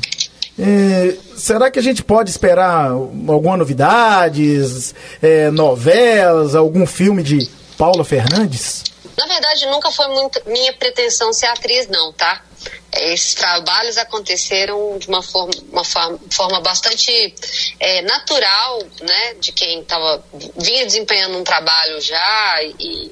É, 0.59 1.15
será 1.35 1.69
que 1.69 1.77
a 1.77 1.83
gente 1.83 2.03
pode 2.03 2.31
esperar 2.31 2.89
alguma 2.89 3.55
novidades, 3.55 4.95
é, 5.21 5.51
novelas, 5.51 6.55
algum 6.55 6.85
filme 6.87 7.21
de 7.21 7.47
Paula 7.77 8.03
Fernandes? 8.03 8.83
Na 9.15 9.27
verdade, 9.27 9.65
nunca 9.67 9.91
foi 9.91 10.07
muito 10.07 10.41
minha 10.47 10.73
pretensão 10.73 11.31
ser 11.31 11.47
atriz, 11.47 11.87
não, 11.87 12.11
tá? 12.13 12.43
Esses 12.91 13.35
trabalhos 13.35 13.97
aconteceram 13.97 14.97
de 14.97 15.07
uma 15.07 15.21
forma, 15.21 15.51
uma 15.71 15.83
forma 15.83 16.61
bastante 16.61 17.35
é, 17.79 18.01
natural, 18.01 18.79
né? 19.01 19.33
De 19.39 19.51
quem 19.51 19.83
tava, 19.83 20.23
vinha 20.55 20.85
desempenhando 20.85 21.37
um 21.37 21.43
trabalho 21.43 22.01
já 22.01 22.63
e, 22.79 23.11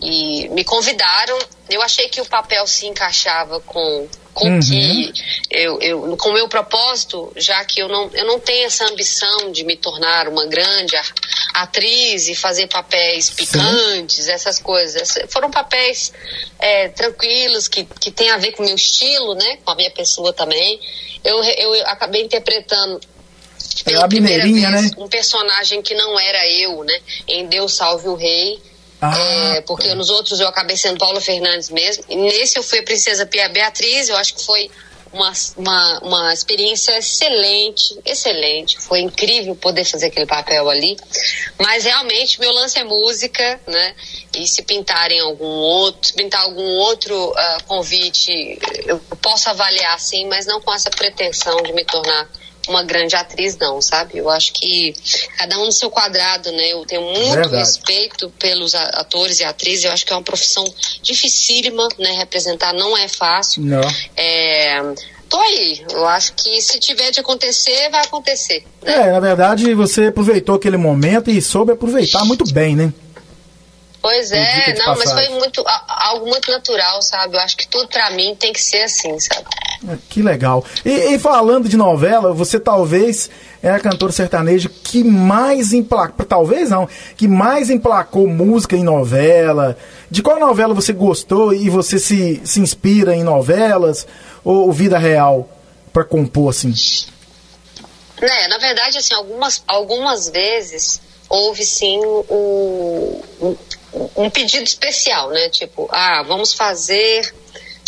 e 0.00 0.48
me 0.50 0.64
convidaram. 0.64 1.38
Eu 1.68 1.82
achei 1.82 2.08
que 2.08 2.20
o 2.20 2.26
papel 2.26 2.66
se 2.66 2.86
encaixava 2.86 3.60
com 3.60 4.08
com 4.38 4.46
Uhum. 4.46 4.60
que 4.60 5.12
eu, 5.50 5.80
eu 5.80 6.16
com 6.16 6.30
o 6.30 6.32
meu 6.32 6.48
propósito, 6.48 7.32
já 7.36 7.64
que 7.64 7.80
eu 7.80 7.88
não 7.88 8.08
eu 8.14 8.24
não 8.24 8.38
tenho 8.38 8.66
essa 8.66 8.84
ambição 8.84 9.50
de 9.50 9.64
me 9.64 9.76
tornar 9.76 10.28
uma 10.28 10.46
grande 10.46 10.94
atriz 11.54 12.28
e 12.28 12.34
fazer 12.36 12.68
papéis 12.68 13.30
picantes, 13.30 14.28
essas 14.28 14.60
coisas. 14.60 15.18
Foram 15.28 15.50
papéis 15.50 16.12
é, 16.58 16.88
tranquilos 16.88 17.66
que 17.66 17.84
que 18.00 18.12
tem 18.12 18.30
a 18.30 18.36
ver 18.38 18.52
com 18.52 18.62
o 18.62 18.66
meu 18.66 18.76
estilo, 18.76 19.34
né? 19.34 19.58
Com 19.64 19.72
a 19.72 19.74
minha 19.74 19.90
pessoa 19.90 20.32
também. 20.32 20.78
Eu 21.24 21.42
eu 21.42 21.86
acabei 21.86 22.22
interpretando 22.22 23.00
pela 23.84 24.04
a 24.04 24.08
primeira 24.08 24.44
vez 24.44 24.62
né? 24.62 24.90
um 24.98 25.08
personagem 25.08 25.82
que 25.82 25.94
não 25.94 26.18
era 26.18 26.46
eu, 26.48 26.84
né? 26.84 27.00
Em 27.26 27.46
Deus 27.46 27.72
Salve 27.72 28.08
o 28.08 28.14
Rei. 28.14 28.60
Ah, 29.00 29.56
É, 29.56 29.60
porque 29.62 29.94
nos 29.94 30.10
outros 30.10 30.40
eu 30.40 30.48
acabei 30.48 30.76
sendo 30.76 30.98
Paula 30.98 31.20
Fernandes 31.20 31.70
mesmo. 31.70 32.04
E 32.08 32.16
nesse 32.16 32.58
eu 32.58 32.62
fui 32.62 32.80
a 32.80 32.82
princesa 32.82 33.26
Pia 33.26 33.48
Beatriz. 33.48 34.08
Eu 34.08 34.16
acho 34.16 34.34
que 34.34 34.44
foi 34.44 34.70
uma, 35.12 35.32
uma, 35.56 35.98
uma 36.00 36.34
experiência 36.34 36.98
excelente, 36.98 37.98
excelente. 38.04 38.78
Foi 38.78 39.00
incrível 39.00 39.54
poder 39.54 39.84
fazer 39.84 40.06
aquele 40.06 40.26
papel 40.26 40.68
ali. 40.68 40.96
Mas 41.58 41.84
realmente 41.84 42.40
meu 42.40 42.52
lance 42.52 42.78
é 42.78 42.84
música, 42.84 43.60
né? 43.66 43.94
E 44.36 44.46
se 44.46 44.62
pintarem 44.62 45.20
algum 45.20 45.46
outro, 45.46 46.08
se 46.08 46.14
pintar 46.14 46.42
algum 46.42 46.68
outro 46.78 47.32
ah, 47.36 47.58
convite, 47.66 48.58
eu 48.86 48.98
posso 49.22 49.48
avaliar 49.48 49.98
sim, 49.98 50.26
mas 50.26 50.46
não 50.46 50.60
com 50.60 50.72
essa 50.72 50.90
pretensão 50.90 51.62
de 51.62 51.72
me 51.72 51.84
tornar 51.84 52.28
uma 52.68 52.82
grande 52.82 53.16
atriz, 53.16 53.56
não, 53.56 53.80
sabe? 53.80 54.18
Eu 54.18 54.28
acho 54.28 54.52
que 54.52 54.94
cada 55.36 55.58
um 55.58 55.66
no 55.66 55.72
seu 55.72 55.90
quadrado, 55.90 56.50
né? 56.52 56.72
Eu 56.72 56.84
tenho 56.84 57.02
muito 57.02 57.34
Verdade. 57.34 57.56
respeito 57.56 58.30
pelos 58.38 58.74
atores 58.74 59.40
e 59.40 59.44
atrizes. 59.44 59.84
Eu 59.84 59.92
acho 59.92 60.04
que 60.04 60.12
é 60.12 60.16
uma 60.16 60.22
profissão 60.22 60.64
dificílima, 61.02 61.88
né? 61.98 62.12
Representar 62.12 62.72
não 62.72 62.96
é 62.96 63.08
fácil. 63.08 63.62
Não. 63.62 63.80
É, 64.16 64.80
tô 65.28 65.38
aí. 65.38 65.84
Eu 65.90 66.06
acho 66.06 66.34
que 66.34 66.60
se 66.60 66.78
tiver 66.78 67.10
de 67.10 67.20
acontecer, 67.20 67.88
vai 67.90 68.04
acontecer. 68.04 68.64
Né? 68.82 68.94
É, 68.94 69.12
na 69.12 69.20
verdade, 69.20 69.74
você 69.74 70.06
aproveitou 70.06 70.54
aquele 70.54 70.76
momento 70.76 71.30
e 71.30 71.40
soube 71.40 71.72
aproveitar 71.72 72.24
muito 72.24 72.44
bem, 72.52 72.76
né? 72.76 72.92
Pois 74.00 74.30
é, 74.30 74.74
não, 74.74 74.94
mas 74.94 75.04
passagem. 75.04 75.26
foi 75.26 75.38
muito 75.40 75.64
algo 75.88 76.26
muito 76.26 76.50
natural, 76.50 77.02
sabe? 77.02 77.36
Eu 77.36 77.40
acho 77.40 77.56
que 77.56 77.66
tudo 77.66 77.88
pra 77.88 78.10
mim 78.10 78.34
tem 78.38 78.52
que 78.52 78.62
ser 78.62 78.82
assim, 78.82 79.18
sabe? 79.18 79.44
Ah, 79.86 79.96
Que 80.08 80.22
legal. 80.22 80.64
E, 80.84 81.14
e 81.14 81.18
falando 81.18 81.68
de 81.68 81.76
novela, 81.76 82.32
você 82.32 82.58
talvez 82.58 83.30
é 83.62 83.70
a 83.70 83.78
cantora 83.78 84.12
sertaneja 84.12 84.68
que 84.68 85.04
mais 85.04 85.72
emplacou, 85.72 86.26
talvez 86.26 86.70
não, 86.70 86.88
que 87.16 87.28
mais 87.28 87.70
emplacou 87.70 88.26
música 88.26 88.76
em 88.76 88.82
novela. 88.82 89.76
De 90.10 90.22
qual 90.22 90.40
novela 90.40 90.74
você 90.74 90.92
gostou 90.92 91.52
e 91.52 91.68
você 91.70 91.98
se, 91.98 92.40
se 92.44 92.60
inspira 92.60 93.14
em 93.14 93.22
novelas 93.22 94.06
ou 94.44 94.72
vida 94.72 94.98
real 94.98 95.48
pra 95.92 96.04
compor 96.04 96.50
assim? 96.50 96.74
Né, 98.20 98.48
na 98.48 98.58
verdade, 98.58 98.98
assim, 98.98 99.14
algumas, 99.14 99.62
algumas 99.66 100.28
vezes 100.28 101.00
houve 101.28 101.64
sim 101.64 102.00
um, 102.04 103.20
um 104.16 104.30
pedido 104.30 104.64
especial, 104.64 105.30
né? 105.30 105.48
Tipo, 105.50 105.88
ah, 105.92 106.24
vamos 106.26 106.52
fazer 106.54 107.32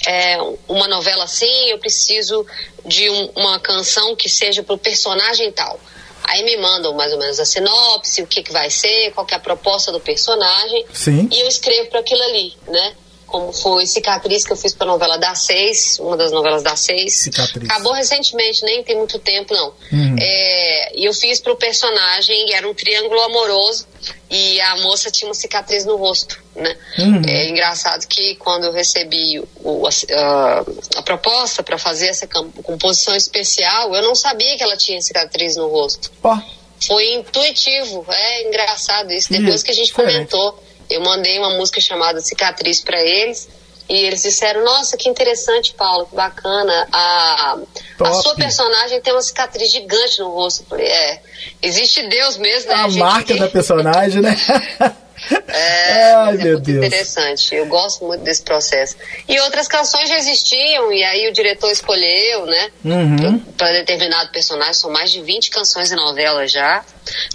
é, 0.07 0.39
uma 0.69 0.89
novela 0.89 1.25
assim, 1.25 1.71
eu 1.71 1.79
preciso 1.79 2.47
de 2.87 3.09
um- 3.11 3.31
uma 3.37 3.59
canção 3.61 4.17
que 4.17 4.29
seja 4.29 4.63
pro 4.63 4.79
personagem 4.79 5.51
tal. 5.53 5.79
Aí 6.25 6.45
me 6.45 6.57
mandam 6.59 6.95
mais 6.95 7.13
ou 7.13 7.19
menos 7.19 7.41
a 7.41 7.45
sinopse, 7.45 8.23
o 8.23 8.27
que, 8.27 8.43
que 8.43 8.53
vai 8.53 8.71
ser, 8.71 9.11
qual 9.13 9.27
que 9.27 9.35
é 9.35 9.37
a 9.37 9.41
proposta 9.41 9.91
do 9.91 9.99
personagem. 10.01 10.85
Sim. 10.93 11.29
E 11.33 11.41
eu 11.41 11.49
escrevo 11.49 11.91
para 11.91 12.01
aquilo 12.01 12.23
ali, 12.23 12.55
né? 12.69 12.95
Como 13.27 13.53
foi 13.53 13.87
Cicatriz 13.87 14.45
que 14.45 14.53
eu 14.53 14.57
fiz 14.57 14.75
pra 14.75 14.87
novela 14.87 15.17
da 15.17 15.35
Seis, 15.35 15.99
uma 16.01 16.17
das 16.17 16.33
novelas 16.33 16.63
da 16.63 16.75
Seis. 16.77 17.15
Cicatriz. 17.17 17.69
Acabou 17.71 17.93
recentemente, 17.93 18.65
nem 18.65 18.83
tem 18.83 18.97
muito 18.97 19.19
tempo, 19.21 19.55
não. 19.55 19.73
Uhum. 19.93 20.17
É, 20.21 20.99
e 20.99 21.05
eu 21.05 21.15
fiz 21.15 21.41
pro 21.41 21.57
personagem, 21.57 22.49
e 22.51 22.53
era 22.55 22.69
um 22.69 22.75
triângulo 22.75 23.21
amoroso, 23.23 23.87
e 24.31 24.61
a 24.61 24.77
moça 24.77 25.11
tinha 25.11 25.29
uma 25.29 25.35
cicatriz 25.35 25.85
no 25.85 25.97
rosto, 25.97 26.41
né? 26.55 26.77
Uhum. 26.99 27.23
É 27.27 27.49
engraçado 27.49 28.07
que 28.07 28.37
quando 28.37 28.65
eu 28.65 28.73
recebi 28.73 29.43
o- 29.63 29.87
a, 29.87 30.65
a 30.97 31.03
proposta 31.03 31.63
para 31.63 31.77
fazer 31.77 32.07
essa 32.07 32.27
composição 32.29 33.15
especial, 33.17 33.95
eu 33.95 34.03
não 34.03 34.15
sabia 34.15 34.57
que 34.57 34.63
ela 34.63 34.77
tinha 34.77 35.01
cicatriz 35.03 35.57
no 35.57 35.67
rosto. 35.69 36.11
Ó, 36.23 36.39
Foi 36.87 37.13
intuitivo, 37.15 38.07
é 38.09 38.47
engraçado 38.49 39.13
isso. 39.13 39.31
Depois 39.33 39.63
que 39.63 39.71
a 39.71 39.75
gente 39.75 39.93
comentou, 39.93 40.63
eu 40.89 41.01
mandei 41.03 41.39
uma 41.39 41.51
música 41.59 41.81
chamada 41.81 42.21
Cicatriz 42.21 42.81
para 42.81 43.03
eles 43.03 43.49
e 43.91 44.07
eles 44.07 44.23
disseram: 44.23 44.65
Nossa, 44.65 44.97
que 44.97 45.09
interessante, 45.09 45.75
Paulo, 45.75 46.07
que 46.07 46.15
bacana. 46.15 46.89
A, 46.93 47.59
a 47.99 48.13
sua 48.13 48.37
personagem 48.37 49.01
tem 49.01 49.13
uma 49.13 49.21
cicatriz 49.21 49.73
gigante 49.73 50.21
no 50.21 50.31
rosto. 50.31 50.65
É, 50.77 51.21
existe 51.61 52.07
Deus 52.07 52.37
mesmo, 52.37 52.71
né? 52.71 52.77
a 52.77 52.89
gente? 52.89 52.99
marca 53.01 53.37
da 53.37 53.49
personagem, 53.49 54.23
né? 54.23 54.37
É, 55.49 56.15
Ai, 56.15 56.35
é 56.35 56.37
meu 56.39 56.53
muito 56.53 56.63
Deus. 56.63 56.79
interessante. 56.79 57.55
Eu 57.55 57.67
gosto 57.67 58.05
muito 58.07 58.23
desse 58.23 58.43
processo. 58.43 58.97
E 59.29 59.39
outras 59.41 59.69
canções 59.69 60.09
já 60.09 60.17
existiam, 60.17 60.91
e 60.93 61.05
aí 61.05 61.29
o 61.29 61.33
diretor 61.33 61.71
escolheu, 61.71 62.47
né? 62.47 62.71
Uhum. 62.85 63.39
Para 63.59 63.73
determinado 63.73 64.31
personagem. 64.31 64.75
São 64.75 64.91
mais 64.91 65.11
de 65.11 65.21
20 65.21 65.51
canções 65.51 65.91
e 65.91 65.95
novelas 65.95 66.51
já. 66.51 66.83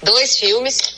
Dois 0.02 0.38
filmes. 0.38 0.95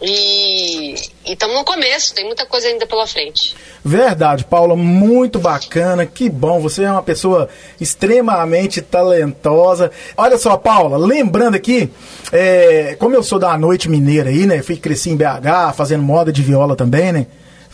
E 0.00 0.94
estamos 1.26 1.56
no 1.56 1.64
começo, 1.64 2.14
tem 2.14 2.24
muita 2.24 2.46
coisa 2.46 2.68
ainda 2.68 2.86
pela 2.86 3.04
frente. 3.06 3.56
Verdade, 3.84 4.44
Paula, 4.44 4.76
muito 4.76 5.40
bacana, 5.40 6.06
que 6.06 6.30
bom. 6.30 6.60
Você 6.60 6.84
é 6.84 6.90
uma 6.90 7.02
pessoa 7.02 7.48
extremamente 7.80 8.80
talentosa. 8.80 9.90
Olha 10.16 10.38
só, 10.38 10.56
Paula, 10.56 10.96
lembrando 10.96 11.56
aqui, 11.56 11.90
é, 12.30 12.96
como 12.98 13.16
eu 13.16 13.24
sou 13.24 13.40
da 13.40 13.58
noite 13.58 13.88
mineira 13.88 14.30
aí, 14.30 14.46
né? 14.46 14.62
Fui 14.62 14.76
cresci 14.76 15.10
em 15.10 15.16
BH, 15.16 15.74
fazendo 15.74 16.04
moda 16.04 16.32
de 16.32 16.42
viola 16.42 16.76
também, 16.76 17.12
né? 17.12 17.26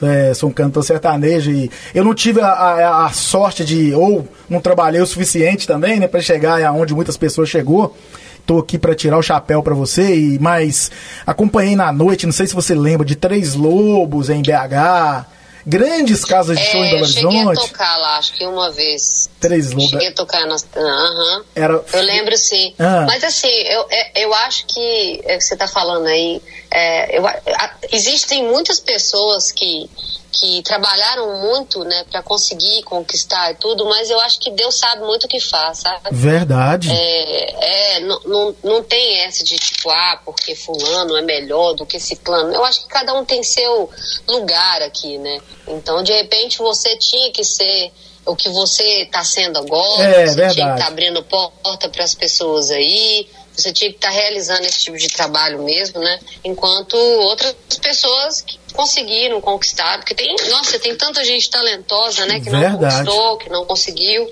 É, 0.02 0.34
sou 0.34 0.48
um 0.48 0.52
cantor 0.52 0.82
sertanejo 0.82 1.50
e 1.50 1.70
eu 1.94 2.04
não 2.04 2.14
tive 2.14 2.40
a, 2.40 2.48
a, 2.48 3.06
a, 3.06 3.12
sorte 3.12 3.64
de, 3.64 3.94
ou 3.94 4.26
não 4.50 4.60
trabalhei 4.60 5.00
o 5.00 5.06
suficiente 5.06 5.68
também, 5.68 6.00
né, 6.00 6.08
para 6.08 6.20
chegar 6.20 6.62
aonde 6.64 6.92
muitas 6.92 7.16
pessoas 7.16 7.48
chegou. 7.48 7.96
Tô 8.46 8.58
aqui 8.58 8.78
para 8.78 8.94
tirar 8.94 9.18
o 9.18 9.22
chapéu 9.22 9.62
para 9.62 9.74
você, 9.74 10.14
e 10.14 10.38
mas 10.38 10.90
acompanhei 11.26 11.74
na 11.74 11.90
noite, 11.92 12.26
não 12.26 12.32
sei 12.32 12.46
se 12.46 12.54
você 12.54 12.74
lembra, 12.74 13.06
de 13.06 13.16
Três 13.16 13.54
Lobos 13.54 14.28
em 14.28 14.42
BH, 14.42 15.26
grandes 15.66 16.24
casas 16.24 16.58
de 16.58 16.62
é, 16.62 16.70
show 16.70 16.84
em 16.84 16.90
Belo 16.90 17.02
Horizonte. 17.02 17.24
Eu 17.24 17.30
cheguei 17.30 17.52
a 17.52 17.54
tocar 17.54 17.96
lá, 17.96 18.18
acho 18.18 18.32
que 18.34 18.46
uma 18.46 18.70
vez. 18.70 19.30
Três 19.40 19.70
Lobos. 19.72 19.90
Cheguei 19.90 20.08
a 20.08 20.12
tocar 20.12 20.46
na. 20.46 20.56
Uhum. 20.56 21.44
Era... 21.54 21.84
Eu 21.92 22.02
lembro 22.02 22.36
sim. 22.36 22.74
Ah. 22.78 23.04
Mas 23.06 23.24
assim, 23.24 23.48
eu, 23.48 23.86
é, 23.90 24.24
eu 24.24 24.34
acho 24.34 24.66
que 24.66 25.22
é, 25.24 25.40
você 25.40 25.54
está 25.54 25.66
falando 25.66 26.06
aí. 26.06 26.42
É, 26.70 27.18
eu, 27.18 27.26
a, 27.26 27.70
existem 27.92 28.44
muitas 28.44 28.78
pessoas 28.78 29.50
que 29.50 29.88
que 30.34 30.62
trabalharam 30.62 31.40
muito, 31.40 31.84
né, 31.84 32.04
para 32.10 32.22
conseguir 32.22 32.82
conquistar 32.82 33.52
e 33.52 33.54
tudo, 33.54 33.84
mas 33.86 34.10
eu 34.10 34.18
acho 34.20 34.40
que 34.40 34.50
Deus 34.50 34.74
sabe 34.74 35.04
muito 35.04 35.24
o 35.24 35.28
que 35.28 35.38
faz, 35.38 35.78
sabe? 35.78 36.08
Verdade. 36.10 36.90
É, 36.90 37.96
é 37.96 38.00
não, 38.00 38.20
não, 38.24 38.56
não 38.64 38.82
tem 38.82 39.20
essa 39.20 39.44
de 39.44 39.56
tipo, 39.56 39.88
ah, 39.90 40.20
porque 40.24 40.54
fulano 40.54 41.16
é 41.16 41.22
melhor 41.22 41.74
do 41.74 41.86
que 41.86 41.98
esse 41.98 42.16
plano. 42.16 42.52
Eu 42.52 42.64
acho 42.64 42.82
que 42.82 42.88
cada 42.88 43.14
um 43.14 43.24
tem 43.24 43.42
seu 43.42 43.88
lugar 44.26 44.82
aqui, 44.82 45.18
né? 45.18 45.40
Então, 45.68 46.02
de 46.02 46.12
repente, 46.12 46.58
você 46.58 46.96
tinha 46.96 47.30
que 47.30 47.44
ser 47.44 47.92
o 48.26 48.34
que 48.34 48.48
você 48.48 49.02
está 49.02 49.22
sendo 49.22 49.58
agora, 49.58 50.02
é, 50.02 50.26
você 50.26 50.34
verdade. 50.34 50.54
tinha 50.54 50.66
que 50.66 50.72
estar 50.72 50.86
tá 50.86 50.86
abrindo 50.86 51.22
porta 51.22 51.88
para 51.88 52.04
as 52.04 52.14
pessoas 52.14 52.70
aí, 52.70 53.28
você 53.56 53.72
tinha 53.72 53.90
que 53.90 53.96
estar 53.96 54.08
tá 54.08 54.14
realizando 54.14 54.62
esse 54.64 54.80
tipo 54.80 54.96
de 54.96 55.08
trabalho 55.08 55.62
mesmo, 55.62 56.00
né? 56.00 56.18
Enquanto 56.44 56.94
outras 56.96 57.54
pessoas 57.80 58.40
que 58.40 58.58
conseguiram 58.72 59.40
conquistar, 59.40 59.98
porque 59.98 60.14
tem, 60.14 60.34
nossa, 60.50 60.78
tem 60.78 60.96
tanta 60.96 61.24
gente 61.24 61.48
talentosa, 61.48 62.26
né, 62.26 62.40
que 62.40 62.50
Verdade. 62.50 62.72
não 62.72 62.80
conquistou, 62.80 63.36
que 63.38 63.50
não 63.50 63.64
conseguiu. 63.64 64.30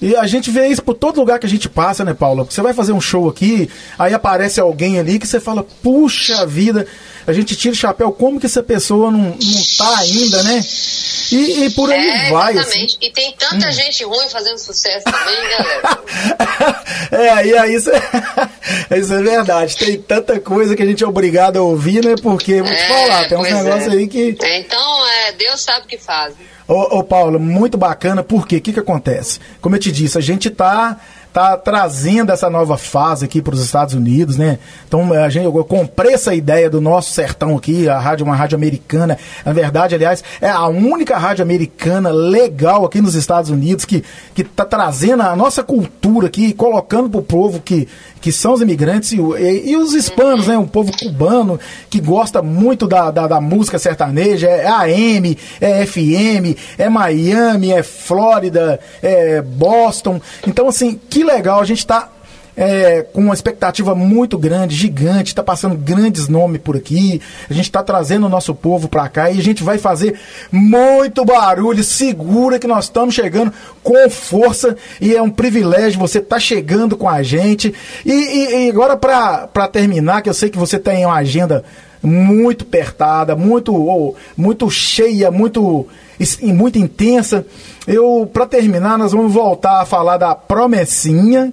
E 0.00 0.14
a 0.16 0.26
gente 0.26 0.50
vê 0.50 0.66
isso 0.66 0.82
por 0.82 0.94
todo 0.94 1.18
lugar 1.18 1.38
que 1.38 1.46
a 1.46 1.48
gente 1.48 1.68
passa, 1.68 2.04
né, 2.04 2.12
Paula? 2.12 2.44
Você 2.44 2.60
vai 2.60 2.74
fazer 2.74 2.92
um 2.92 3.00
show 3.00 3.28
aqui, 3.28 3.70
aí 3.98 4.12
aparece 4.12 4.60
alguém 4.60 4.98
ali 4.98 5.18
que 5.18 5.26
você 5.26 5.40
fala, 5.40 5.66
puxa 5.82 6.44
vida, 6.44 6.86
a 7.26 7.32
gente 7.32 7.56
tira 7.56 7.72
o 7.72 7.76
chapéu, 7.76 8.12
como 8.12 8.38
que 8.38 8.46
essa 8.46 8.62
pessoa 8.62 9.10
não, 9.10 9.18
não 9.20 9.64
tá 9.78 9.98
ainda, 9.98 10.42
né? 10.42 10.64
E, 11.32 11.64
e 11.64 11.70
por 11.70 11.90
aí 11.90 12.08
é, 12.08 12.30
vai. 12.30 12.52
Exatamente. 12.52 12.96
Assim. 12.96 13.06
E 13.06 13.10
tem 13.10 13.32
tanta 13.32 13.68
hum. 13.68 13.72
gente 13.72 14.04
ruim 14.04 14.28
fazendo 14.28 14.58
sucesso 14.58 15.04
também, 15.04 15.36
galera. 15.50 16.84
é, 17.10 17.46
e 17.46 17.58
aí 17.58 17.74
isso, 17.74 17.90
isso 18.94 19.14
é 19.14 19.22
verdade. 19.22 19.76
Tem 19.76 20.00
tanta 20.00 20.38
coisa 20.38 20.76
que 20.76 20.82
a 20.82 20.86
gente 20.86 21.02
é 21.02 21.06
obrigado 21.06 21.56
a 21.56 21.62
ouvir, 21.62 22.04
né? 22.04 22.14
Porque, 22.22 22.60
vou 22.60 22.70
te 22.70 22.76
É, 22.76 22.88
falar, 22.88 23.28
tem 23.28 23.38
uns 23.38 23.48
pois 23.48 23.54
negócios 23.54 23.92
é. 23.92 23.96
aí 23.96 24.06
que. 24.06 24.36
É, 24.42 24.60
então, 24.60 25.08
é, 25.08 25.32
Deus 25.32 25.62
sabe 25.62 25.86
o 25.86 25.88
que 25.88 25.98
faz. 25.98 26.34
Ô, 26.66 26.98
ô 26.98 27.04
Paulo, 27.04 27.38
muito 27.38 27.76
bacana, 27.76 28.22
porque 28.22 28.56
o 28.56 28.60
que, 28.60 28.72
que 28.72 28.80
acontece? 28.80 29.38
Como 29.60 29.76
eu 29.76 29.80
te 29.80 29.92
disse, 29.92 30.16
a 30.16 30.20
gente 30.20 30.48
tá, 30.50 30.98
tá 31.34 31.56
trazendo 31.56 32.30
essa 32.30 32.48
nova 32.48 32.78
fase 32.78 33.24
aqui 33.24 33.42
para 33.42 33.54
os 33.54 33.60
Estados 33.60 33.92
Unidos, 33.92 34.36
né? 34.36 34.56
Então, 34.86 35.12
a 35.12 35.28
gente, 35.28 35.44
eu 35.44 35.64
comprei 35.64 36.14
essa 36.14 36.32
ideia 36.32 36.70
do 36.70 36.80
nosso 36.80 37.12
sertão 37.12 37.56
aqui, 37.56 37.88
a 37.88 37.98
rádio, 37.98 38.24
uma 38.24 38.36
rádio 38.36 38.54
americana. 38.54 39.18
Na 39.44 39.52
verdade, 39.52 39.96
aliás, 39.96 40.22
é 40.40 40.48
a 40.48 40.68
única 40.68 41.18
rádio 41.18 41.42
americana 41.42 42.10
legal 42.10 42.84
aqui 42.84 43.00
nos 43.00 43.16
Estados 43.16 43.50
Unidos 43.50 43.84
que, 43.84 44.04
que 44.32 44.44
tá 44.44 44.64
trazendo 44.64 45.24
a 45.24 45.34
nossa 45.34 45.64
cultura 45.64 46.28
aqui, 46.28 46.52
colocando 46.52 47.10
pro 47.10 47.20
povo 47.20 47.58
que, 47.58 47.88
que 48.24 48.32
são 48.32 48.54
os 48.54 48.62
imigrantes 48.62 49.12
e, 49.12 49.18
e, 49.18 49.72
e 49.72 49.76
os 49.76 49.92
hispanos, 49.92 50.46
né? 50.46 50.56
O 50.56 50.66
povo 50.66 50.90
cubano 50.96 51.60
que 51.90 52.00
gosta 52.00 52.40
muito 52.40 52.88
da, 52.88 53.10
da, 53.10 53.26
da 53.26 53.38
música 53.38 53.78
sertaneja, 53.78 54.48
é 54.48 54.66
AM, 54.66 55.36
é 55.60 55.84
FM, 55.84 56.56
é 56.78 56.88
Miami, 56.88 57.70
é 57.70 57.82
Flórida, 57.82 58.80
é 59.02 59.42
Boston. 59.42 60.22
Então, 60.46 60.68
assim, 60.68 60.98
que 61.10 61.22
legal, 61.22 61.60
a 61.60 61.66
gente 61.66 61.80
está 61.80 62.08
é, 62.56 63.02
com 63.02 63.22
uma 63.22 63.34
expectativa 63.34 63.94
muito 63.94 64.38
grande, 64.38 64.74
gigante, 64.74 65.28
está 65.28 65.42
passando 65.42 65.76
grandes 65.76 66.28
nomes 66.28 66.60
por 66.60 66.76
aqui. 66.76 67.20
A 67.48 67.52
gente 67.52 67.64
está 67.64 67.82
trazendo 67.82 68.26
o 68.26 68.28
nosso 68.28 68.54
povo 68.54 68.88
para 68.88 69.08
cá 69.08 69.30
e 69.30 69.38
a 69.38 69.42
gente 69.42 69.62
vai 69.62 69.78
fazer 69.78 70.18
muito 70.50 71.24
barulho. 71.24 71.82
Segura 71.82 72.58
que 72.58 72.66
nós 72.66 72.84
estamos 72.84 73.14
chegando 73.14 73.52
com 73.82 74.08
força 74.08 74.76
e 75.00 75.14
é 75.14 75.20
um 75.20 75.30
privilégio 75.30 75.98
você 75.98 76.18
estar 76.18 76.36
tá 76.36 76.40
chegando 76.40 76.96
com 76.96 77.08
a 77.08 77.22
gente. 77.22 77.74
E, 78.04 78.12
e, 78.12 78.66
e 78.66 78.70
agora, 78.70 78.96
para 78.96 79.68
terminar, 79.68 80.22
que 80.22 80.28
eu 80.28 80.34
sei 80.34 80.50
que 80.50 80.58
você 80.58 80.78
tem 80.78 81.04
uma 81.04 81.16
agenda 81.16 81.64
muito 82.02 82.64
apertada, 82.64 83.34
muito, 83.34 83.74
oh, 83.74 84.14
muito 84.36 84.70
cheia, 84.70 85.30
muito, 85.30 85.86
muito 86.42 86.78
intensa. 86.78 87.46
Eu, 87.86 88.28
para 88.32 88.46
terminar, 88.46 88.98
nós 88.98 89.12
vamos 89.12 89.32
voltar 89.32 89.80
a 89.80 89.86
falar 89.86 90.18
da 90.18 90.34
promessinha 90.34 91.52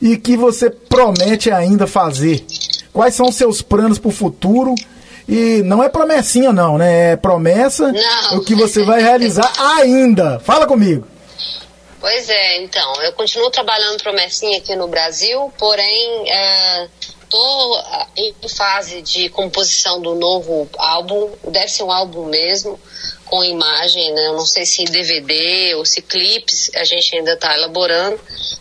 e 0.00 0.16
que 0.16 0.36
você 0.36 0.70
promete 0.70 1.50
ainda 1.50 1.86
fazer. 1.86 2.44
Quais 2.92 3.14
são 3.14 3.26
os 3.26 3.34
seus 3.34 3.62
planos 3.62 3.98
para 3.98 4.08
o 4.08 4.12
futuro? 4.12 4.74
E 5.28 5.62
não 5.64 5.82
é 5.82 5.88
promessinha, 5.88 6.52
não, 6.52 6.78
né? 6.78 7.12
É 7.12 7.16
promessa 7.16 7.92
Não. 7.92 8.38
o 8.38 8.44
que 8.44 8.54
você 8.54 8.84
vai 8.84 9.02
realizar 9.02 9.52
ainda. 9.58 10.38
Fala 10.38 10.66
comigo. 10.66 11.06
Pois 12.00 12.28
é, 12.28 12.62
então, 12.62 13.02
eu 13.02 13.12
continuo 13.12 13.50
trabalhando 13.50 14.00
promessinha 14.00 14.58
aqui 14.58 14.76
no 14.76 14.86
Brasil, 14.86 15.52
porém 15.58 16.24
estou 17.26 17.84
em 18.16 18.48
fase 18.48 19.02
de 19.02 19.28
composição 19.28 20.00
do 20.00 20.14
novo 20.14 20.68
álbum, 20.78 21.30
deve 21.44 21.68
ser 21.68 21.82
um 21.82 21.90
álbum 21.90 22.24
mesmo, 22.26 22.80
com 23.24 23.42
imagem, 23.42 24.12
né? 24.12 24.28
Eu 24.28 24.34
não 24.34 24.46
sei 24.46 24.64
se 24.64 24.84
DVD 24.84 25.74
ou 25.74 25.84
se 25.84 26.00
clipes, 26.00 26.70
a 26.74 26.84
gente 26.84 27.16
ainda 27.16 27.32
está 27.32 27.54
elaborando, 27.54 28.18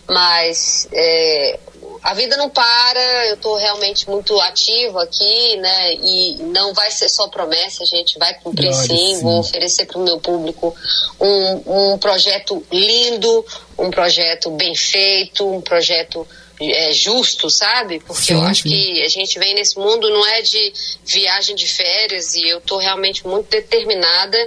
mas 0.08 0.88
é, 0.91 1.60
a 2.01 2.13
vida 2.13 2.36
não 2.38 2.49
para, 2.49 3.28
eu 3.28 3.36
estou 3.36 3.56
realmente 3.56 4.10
muito 4.10 4.39
ativo 4.41 4.99
aqui, 4.99 5.58
né? 5.58 5.93
E 5.93 6.36
não 6.43 6.73
vai 6.73 6.91
ser 6.91 7.10
só 7.10 7.28
promessa, 7.28 7.84
a 7.84 7.86
gente 7.86 8.17
vai 8.19 8.34
cumprir 8.36 8.73
sim, 8.73 9.15
sim. 9.15 9.21
vou 9.21 9.39
oferecer 9.39 9.86
para 9.86 9.99
o 9.99 10.04
meu 10.04 10.19
público 10.19 10.75
um, 11.19 11.93
um 11.93 11.97
projeto 11.97 12.63
lindo, 12.71 13.45
um 13.78 13.89
projeto 13.89 14.49
bem 14.51 14.75
feito, 14.75 15.47
um 15.47 15.62
projeto 15.62 16.28
é, 16.60 16.94
justo, 16.94 17.50
sabe? 17.50 18.00
Porque 18.00 18.34
eu 18.34 18.39
Sim, 18.39 18.46
acho 18.46 18.63
sim. 18.63 18.70
que 18.70 19.04
a 19.04 19.10
gente 19.10 19.38
vem 19.39 19.54
nesse 19.54 19.78
mundo 19.78 20.10
não 20.10 20.26
é 20.26 20.41
de 20.41 20.74
viagem 21.06 21.56
de 21.56 21.68
férias 21.68 22.34
e 22.36 22.48
eu 22.48 22.62
tô 22.62 22.78
realmente 22.78 23.26
muito 23.28 23.50
determinada 23.50 24.38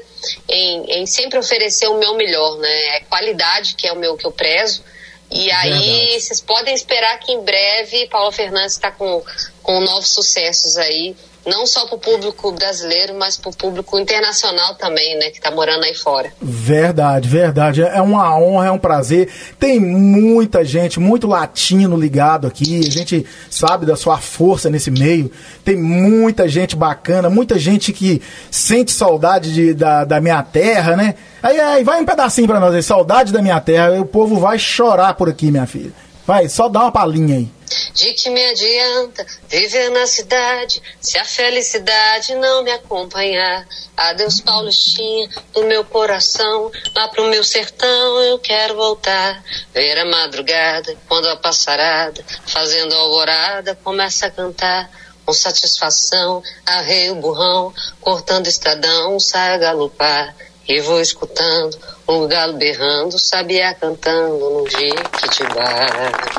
em, 0.49 1.01
em 1.01 1.07
sempre 1.07 1.39
oferecer 1.39 1.89
o 1.89 1.99
meu 1.99 2.15
melhor, 2.15 2.59
né? 2.59 2.97
É 2.97 3.01
qualidade 3.01 3.75
que 3.75 3.87
é 3.87 3.93
o 3.93 3.97
meu 3.97 4.17
que 4.17 4.27
eu 4.27 4.33
prezo. 4.33 4.83
E 5.31 5.51
aí 5.51 5.71
Verdade. 5.71 6.21
vocês 6.21 6.41
podem 6.41 6.75
esperar 6.75 7.19
que 7.21 7.33
em 7.33 7.43
breve 7.43 8.07
Paula 8.09 8.33
Fernandes 8.33 8.73
está 8.73 8.91
com, 8.91 9.23
com 9.63 9.81
novos 9.81 10.09
sucessos 10.09 10.79
aí, 10.79 11.15
não 11.49 11.67
só 11.67 11.87
para 11.87 11.97
o 11.97 11.99
público 11.99 12.53
brasileiro, 12.53 13.15
mas 13.19 13.37
para 13.37 13.51
o 13.51 13.57
público 13.57 13.99
internacional 13.99 14.75
também, 14.75 15.19
né? 15.19 15.31
Que 15.31 15.39
está 15.39 15.51
morando 15.51 15.85
aí 15.85 15.95
fora. 15.95 16.33
Verdade, 16.41 17.29
verdade. 17.29 17.83
É 17.83 18.01
uma 18.03 18.39
honra, 18.39 18.67
é 18.67 18.71
um 18.71 18.79
prazer. 18.79 19.29
Tem 19.59 19.81
muita 19.81 20.65
gente, 20.65 21.01
muito 21.01 21.27
latino 21.27 21.97
ligado 21.97 22.47
aqui. 22.47 22.81
A 22.87 22.91
gente 22.91 23.25
sabe 23.51 23.87
da 23.87 23.97
sua 23.97 24.19
força 24.19 24.69
nesse 24.69 24.91
meio. 24.91 25.31
Tem 25.65 25.77
muita 25.77 26.49
gente 26.49 26.77
bacana, 26.77 27.31
muita 27.31 27.59
gente 27.59 27.93
que 27.93 28.21
sente 28.51 28.93
saudade 28.93 29.53
de- 29.53 29.75
da, 29.75 30.05
da 30.05 30.21
minha 30.21 30.43
terra, 30.43 30.97
né? 30.97 31.15
Aí, 31.43 31.59
aí 31.61 31.85
vai 31.85 32.01
um 32.01 32.05
pedacinho 32.05 32.47
pra 32.49 32.61
nós 32.61 32.75
aí, 32.75 32.83
saudade 32.83 33.33
da 33.33 33.41
minha 33.41 33.61
terra. 33.61 34.01
O 34.01 34.05
povo 34.05 34.37
vai 34.39 34.59
chorar 34.59 35.15
por 35.15 35.29
aqui, 35.29 35.51
minha 35.51 35.67
filha. 35.67 35.93
Vai, 36.27 36.49
só 36.49 36.69
dá 36.69 36.81
uma 36.83 36.93
palhinha 36.93 37.37
aí. 37.37 37.49
De 37.93 38.13
que 38.15 38.31
me 38.31 38.45
adianta 38.45 39.27
viver 39.49 39.91
na 39.91 40.07
cidade 40.07 40.83
se 41.01 41.19
a 41.19 41.25
felicidade 41.25 42.35
não 42.35 42.63
me 42.63 42.71
acompanhar? 42.71 43.67
Adeus, 43.97 44.41
Paulistinha, 44.41 45.29
do 45.53 45.65
meu 45.65 45.85
coração, 45.85 46.71
lá 46.95 47.09
pro 47.09 47.29
meu 47.29 47.43
sertão 47.43 48.23
eu 48.23 48.39
quero 48.39 48.77
voltar. 48.77 49.43
Ver 49.75 49.99
a 49.99 50.05
madrugada, 50.05 50.97
quando 51.09 51.29
a 51.29 51.37
passarada, 51.37 52.25
fazendo 52.47 52.95
alvorada, 52.95 53.75
começa 53.83 54.27
a 54.27 54.31
cantar. 54.31 54.91
Com 55.25 55.33
satisfação, 55.35 56.43
arrei 56.65 57.11
o 57.11 57.17
burrão, 57.17 57.75
cortando 58.01 58.47
estradão, 58.47 59.21
sai 59.21 59.55
a 59.55 59.59
galopar. 59.59 60.35
E 60.69 60.83
vou 60.83 61.01
escutando 61.01 61.79
o 62.07 62.27
galo 62.27 62.59
berrando, 62.59 63.19
sabiá 63.19 63.73
cantando 63.73 64.39
no 64.39 64.69
Jequitibá. 64.69 65.87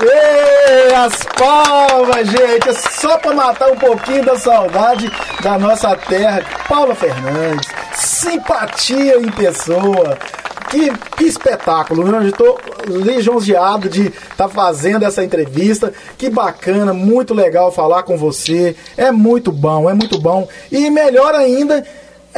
Ei, 0.04 0.94
as 0.94 1.26
palmas, 1.36 2.28
gente! 2.28 2.70
É 2.70 2.74
só 2.74 3.18
pra 3.18 3.34
matar 3.34 3.72
um 3.72 3.76
pouquinho 3.76 4.24
da 4.24 4.38
saudade 4.38 5.12
da 5.42 5.58
nossa 5.58 5.96
terra. 5.96 6.44
Paula 6.68 6.94
Fernandes, 6.94 7.68
simpatia 7.96 9.18
em 9.18 9.32
pessoa. 9.32 10.16
Que, 10.70 10.96
que 11.18 11.24
espetáculo, 11.24 12.12
né? 12.12 12.20
Eu 12.20 12.30
estou 12.30 12.60
lisonjeado 12.86 13.90
de 13.90 14.10
estar 14.10 14.48
tá 14.48 14.48
fazendo 14.48 15.04
essa 15.06 15.24
entrevista. 15.24 15.92
Que 16.20 16.30
bacana, 16.30 16.94
muito 16.94 17.34
legal 17.34 17.72
falar 17.72 18.04
com 18.04 18.16
você. 18.16 18.76
É 18.96 19.12
muito 19.12 19.52
bom, 19.52 19.90
é 19.90 19.96
muito 19.96 20.20
bom. 20.20 20.48
E 20.72 20.88
melhor 20.92 21.34
ainda 21.34 21.84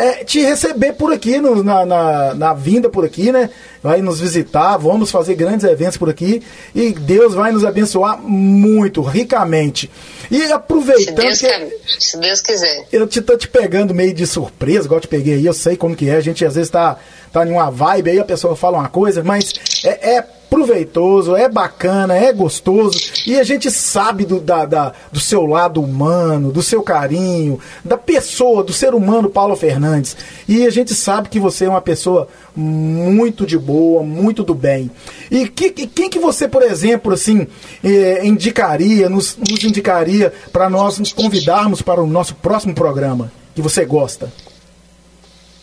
é, 0.01 0.23
te 0.23 0.41
receber 0.41 0.93
por 0.93 1.13
aqui, 1.13 1.37
no, 1.37 1.63
na, 1.63 1.85
na, 1.85 2.33
na, 2.33 2.53
vinda 2.53 2.89
por 2.89 3.05
aqui, 3.05 3.31
né? 3.31 3.51
Vai 3.83 4.01
nos 4.01 4.19
visitar, 4.19 4.75
vamos 4.77 5.11
fazer 5.11 5.35
grandes 5.35 5.63
eventos 5.63 5.97
por 5.97 6.09
aqui 6.09 6.41
e 6.73 6.91
Deus 6.91 7.35
vai 7.35 7.51
nos 7.51 7.63
abençoar 7.63 8.19
muito, 8.19 9.01
ricamente. 9.01 9.91
E 10.31 10.43
aproveitando. 10.51 11.05
Se 11.05 11.11
Deus, 11.11 11.39
que, 11.39 11.99
se 11.99 12.17
Deus 12.17 12.41
quiser. 12.41 12.87
Eu 12.91 13.05
te, 13.05 13.21
tô 13.21 13.37
te 13.37 13.47
pegando 13.47 13.93
meio 13.93 14.13
de 14.13 14.25
surpresa, 14.25 14.85
igual 14.85 14.99
te 14.99 15.07
peguei 15.07 15.35
aí, 15.35 15.45
eu 15.45 15.53
sei 15.53 15.77
como 15.77 15.95
que 15.95 16.09
é. 16.09 16.15
A 16.15 16.21
gente 16.21 16.43
às 16.43 16.55
vezes 16.55 16.71
tá, 16.71 16.97
tá 17.31 17.45
em 17.45 17.51
uma 17.51 17.69
vibe 17.69 18.09
aí, 18.09 18.19
a 18.19 18.25
pessoa 18.25 18.55
fala 18.55 18.79
uma 18.79 18.89
coisa, 18.89 19.23
mas 19.23 19.53
é, 19.83 20.15
é 20.15 20.25
proveitoso, 20.51 21.33
é 21.33 21.47
bacana, 21.47 22.13
é 22.13 22.33
gostoso 22.33 22.99
e 23.25 23.39
a 23.39 23.43
gente 23.43 23.71
sabe 23.71 24.25
do, 24.25 24.37
da, 24.37 24.65
da, 24.65 24.93
do 25.09 25.17
seu 25.17 25.45
lado 25.45 25.81
humano, 25.81 26.51
do 26.51 26.61
seu 26.61 26.83
carinho, 26.83 27.57
da 27.85 27.97
pessoa, 27.97 28.61
do 28.61 28.73
ser 28.73 28.93
humano 28.93 29.29
Paulo 29.29 29.55
Fernandes. 29.55 30.17
E 30.49 30.67
a 30.67 30.69
gente 30.69 30.93
sabe 30.93 31.29
que 31.29 31.39
você 31.39 31.63
é 31.63 31.69
uma 31.69 31.79
pessoa 31.79 32.27
muito 32.53 33.45
de 33.45 33.57
boa, 33.57 34.03
muito 34.03 34.43
do 34.43 34.53
bem. 34.53 34.91
E 35.31 35.47
que, 35.47 35.71
quem 35.71 36.09
que 36.09 36.19
você, 36.19 36.49
por 36.49 36.63
exemplo, 36.63 37.13
assim, 37.13 37.47
eh, 37.81 38.19
indicaria, 38.25 39.07
nos, 39.07 39.37
nos 39.37 39.63
indicaria 39.63 40.33
para 40.51 40.69
nós 40.69 40.99
nos 40.99 41.13
convidarmos 41.13 41.81
para 41.81 42.03
o 42.03 42.07
nosso 42.07 42.35
próximo 42.35 42.75
programa 42.75 43.31
que 43.55 43.61
você 43.61 43.85
gosta? 43.85 44.29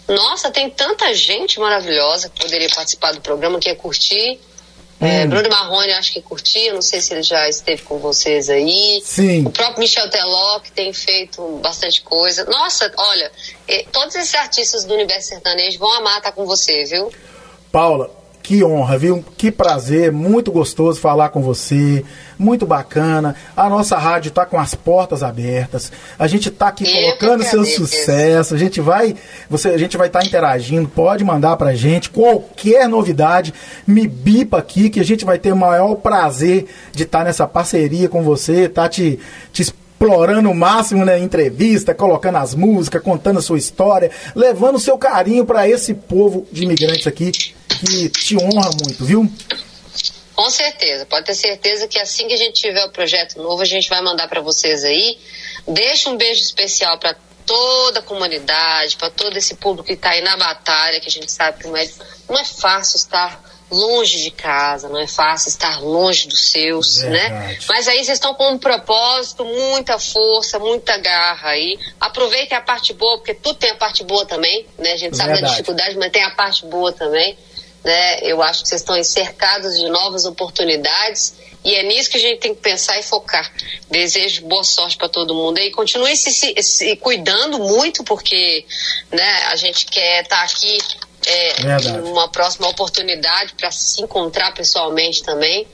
Nossa, 0.09 0.51
tem 0.51 0.71
tanta 0.71 1.13
gente 1.13 1.61
maravilhosa 1.61 2.31
que 2.31 2.41
poderia 2.41 2.71
participar 2.75 3.13
do 3.13 3.21
programa, 3.21 3.59
que 3.59 3.69
ia 3.69 3.77
curtir. 3.77 4.41
É, 5.01 5.25
hum. 5.25 5.29
Bruno 5.29 5.49
Marrone, 5.49 5.93
acho 5.93 6.13
que 6.13 6.21
curtia, 6.21 6.73
não 6.73 6.83
sei 6.83 7.01
se 7.01 7.15
ele 7.15 7.23
já 7.23 7.49
esteve 7.49 7.83
com 7.83 7.99
vocês 7.99 8.51
aí. 8.51 9.01
Sim. 9.05 9.47
O 9.47 9.51
próprio 9.51 9.79
Michel 9.81 10.11
Teló, 10.11 10.59
que 10.61 10.73
tem 10.73 10.93
feito 10.93 11.61
bastante 11.63 12.03
coisa. 12.03 12.45
Nossa, 12.47 12.93
olha, 12.97 13.31
todos 13.93 14.15
esses 14.17 14.35
artistas 14.35 14.85
do 14.85 14.95
universo 14.95 15.29
sertanejo 15.29 15.79
vão 15.79 15.93
amar 15.95 16.19
estar 16.19 16.33
com 16.33 16.45
você, 16.45 16.85
viu? 16.85 17.13
Paula, 17.71 18.11
que 18.49 18.65
honra, 18.65 18.97
viu? 18.97 19.23
Que 19.37 19.53
prazer, 19.53 20.11
muito 20.11 20.51
gostoso 20.51 20.99
falar 20.99 21.29
com 21.29 21.43
você, 21.43 22.03
muito 22.39 22.65
bacana. 22.65 23.37
A 23.55 23.69
nossa 23.69 23.99
rádio 23.99 24.31
está 24.31 24.47
com 24.47 24.59
as 24.59 24.75
portas 24.75 25.23
abertas. 25.23 25.93
A 26.19 26.27
gente 26.27 26.49
está 26.49 26.69
aqui 26.69 26.91
colocando 26.91 27.45
seu 27.45 27.63
sucesso. 27.63 28.55
A 28.55 28.57
gente 28.57 28.81
vai, 28.81 29.15
você, 29.51 29.69
a 29.69 29.77
gente 29.77 29.99
vai 29.99 30.07
estar 30.07 30.21
tá 30.21 30.25
interagindo. 30.25 30.89
Pode 30.89 31.23
mandar 31.25 31.59
pra 31.59 31.75
gente 31.75 32.09
qualquer 32.09 32.89
novidade, 32.89 33.53
me 33.87 34.09
bipa 34.09 34.57
aqui 34.57 34.89
que 34.89 34.99
a 35.01 35.05
gente 35.05 35.27
vai 35.27 35.39
ter 35.39 35.53
o 35.53 35.57
maior 35.57 35.97
prazer 35.97 36.69
de 36.91 37.03
estar 37.03 37.19
tá 37.19 37.25
nessa 37.25 37.47
parceria 37.47 38.09
com 38.09 38.23
você, 38.23 38.67
tá 38.67 38.89
te, 38.89 39.19
te 39.53 39.61
explorando 39.61 40.51
o 40.51 40.55
máximo 40.55 41.05
na 41.05 41.13
né, 41.13 41.19
entrevista, 41.19 41.95
colocando 41.95 42.39
as 42.39 42.55
músicas, 42.55 43.03
contando 43.03 43.41
a 43.41 43.43
sua 43.43 43.59
história, 43.59 44.11
levando 44.35 44.77
o 44.77 44.81
seu 44.81 44.97
carinho 44.97 45.45
para 45.45 45.69
esse 45.69 45.93
povo 45.93 46.47
de 46.51 46.65
imigrantes 46.65 47.07
aqui 47.07 47.31
que 47.79 48.09
te 48.11 48.37
honra 48.37 48.71
muito, 48.83 49.05
viu? 49.05 49.31
Com 50.35 50.51
certeza, 50.51 51.05
pode 51.05 51.27
ter 51.27 51.35
certeza 51.35 51.89
que 51.89 51.99
assim 51.99 52.29
que 52.29 52.35
a 52.35 52.37
gente 52.37 52.61
tiver 52.61 52.85
o 52.85 52.91
projeto 52.91 53.43
novo, 53.43 53.61
a 53.61 53.65
gente 53.65 53.89
vai 53.89 54.01
mandar 54.01 54.29
para 54.29 54.41
vocês 54.41 54.85
aí. 54.85 55.19
Deixa 55.67 56.09
um 56.11 56.17
beijo 56.17 56.41
especial 56.41 56.97
para 56.99 57.17
toda 57.45 58.01
a 58.01 58.03
comunidade, 58.03 58.97
para 58.97 59.11
todo 59.11 59.37
esse 59.37 59.57
público 59.57 59.87
que 59.87 59.95
está 59.95 60.11
aí 60.11 60.21
na 60.21 60.37
batalha, 60.37 61.01
que 61.01 61.09
a 61.09 61.11
gente 61.11 61.33
sabe 61.33 61.59
que 61.59 61.67
não 61.67 61.77
é, 61.77 61.89
não 62.29 62.39
é 62.39 62.45
fácil 62.45 62.97
estar 62.97 63.43
longe 63.71 64.23
de 64.23 64.31
casa, 64.31 64.89
não 64.89 64.99
é 64.99 65.07
fácil 65.07 65.49
estar 65.49 65.81
longe 65.81 66.29
dos 66.29 66.51
seus, 66.51 66.99
né? 66.99 67.11
Verdade. 67.11 67.47
né? 67.49 67.59
Mas 67.69 67.89
aí 67.89 67.97
vocês 67.97 68.17
estão 68.17 68.35
com 68.35 68.53
um 68.53 68.59
propósito, 68.59 69.45
muita 69.45 69.99
força, 69.99 70.59
muita 70.59 70.97
garra 70.99 71.51
aí. 71.51 71.79
Aproveitem 72.01 72.57
a 72.57 72.61
parte 72.61 72.93
boa, 72.93 73.19
porque 73.19 73.35
tudo 73.35 73.59
tem 73.59 73.71
a 73.71 73.77
parte 73.77 74.05
boa 74.05 74.25
também, 74.25 74.67
né? 74.79 74.93
A 74.93 74.97
gente 74.97 75.17
sabe 75.17 75.33
Verdade. 75.33 75.43
da 75.43 75.51
dificuldade, 75.51 75.97
mas 75.97 76.13
tem 76.13 76.23
a 76.23 76.31
parte 76.31 76.65
boa 76.67 76.93
também. 76.93 77.37
Né? 77.85 78.21
Eu 78.23 78.43
acho 78.43 78.63
que 78.63 78.69
vocês 78.69 78.81
estão 78.81 79.03
cercados 79.03 79.79
de 79.79 79.89
novas 79.89 80.25
oportunidades 80.25 81.35
e 81.65 81.75
é 81.75 81.83
nisso 81.83 82.11
que 82.11 82.17
a 82.17 82.21
gente 82.21 82.41
tem 82.41 82.55
que 82.55 82.61
pensar 82.61 82.99
e 82.99 83.03
focar. 83.03 83.51
Desejo 83.91 84.47
boa 84.47 84.65
sorte 84.65 84.97
para 84.97 85.09
todo 85.09 85.35
mundo 85.35 85.59
aí. 85.59 85.71
Continue 85.71 86.17
se, 86.17 86.33
se, 86.33 86.55
se, 86.63 86.97
cuidando 86.97 87.59
muito, 87.59 88.05
porque 88.05 88.65
né, 89.11 89.43
a 89.51 89.57
gente 89.57 89.87
quer 89.87 90.23
estar 90.23 90.37
tá 90.37 90.43
aqui 90.45 90.79
é, 91.27 92.01
uma 92.05 92.29
próxima 92.29 92.69
oportunidade 92.69 93.55
para 93.55 93.71
se 93.71 94.01
encontrar 94.01 94.55
pessoalmente 94.55 95.23
também. 95.23 95.67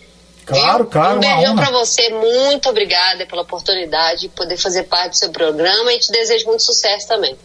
Claro, 0.47 0.87
claro. 0.87 1.17
Um 1.17 1.21
beijão 1.21 1.57
para 1.57 1.71
você, 1.71 2.11
muito 2.11 2.69
obrigada 2.69 3.27
pela 3.27 3.43
oportunidade 3.43 4.23
de 4.23 4.29
poder 4.29 4.57
fazer 4.57 4.85
parte 4.85 5.11
do 5.11 5.17
seu 5.17 5.31
programa 5.31 5.93
e 5.93 5.99
te 5.99 6.11
desejo 6.11 6.47
muito 6.47 6.63
sucesso 6.63 7.09
também. 7.09 7.37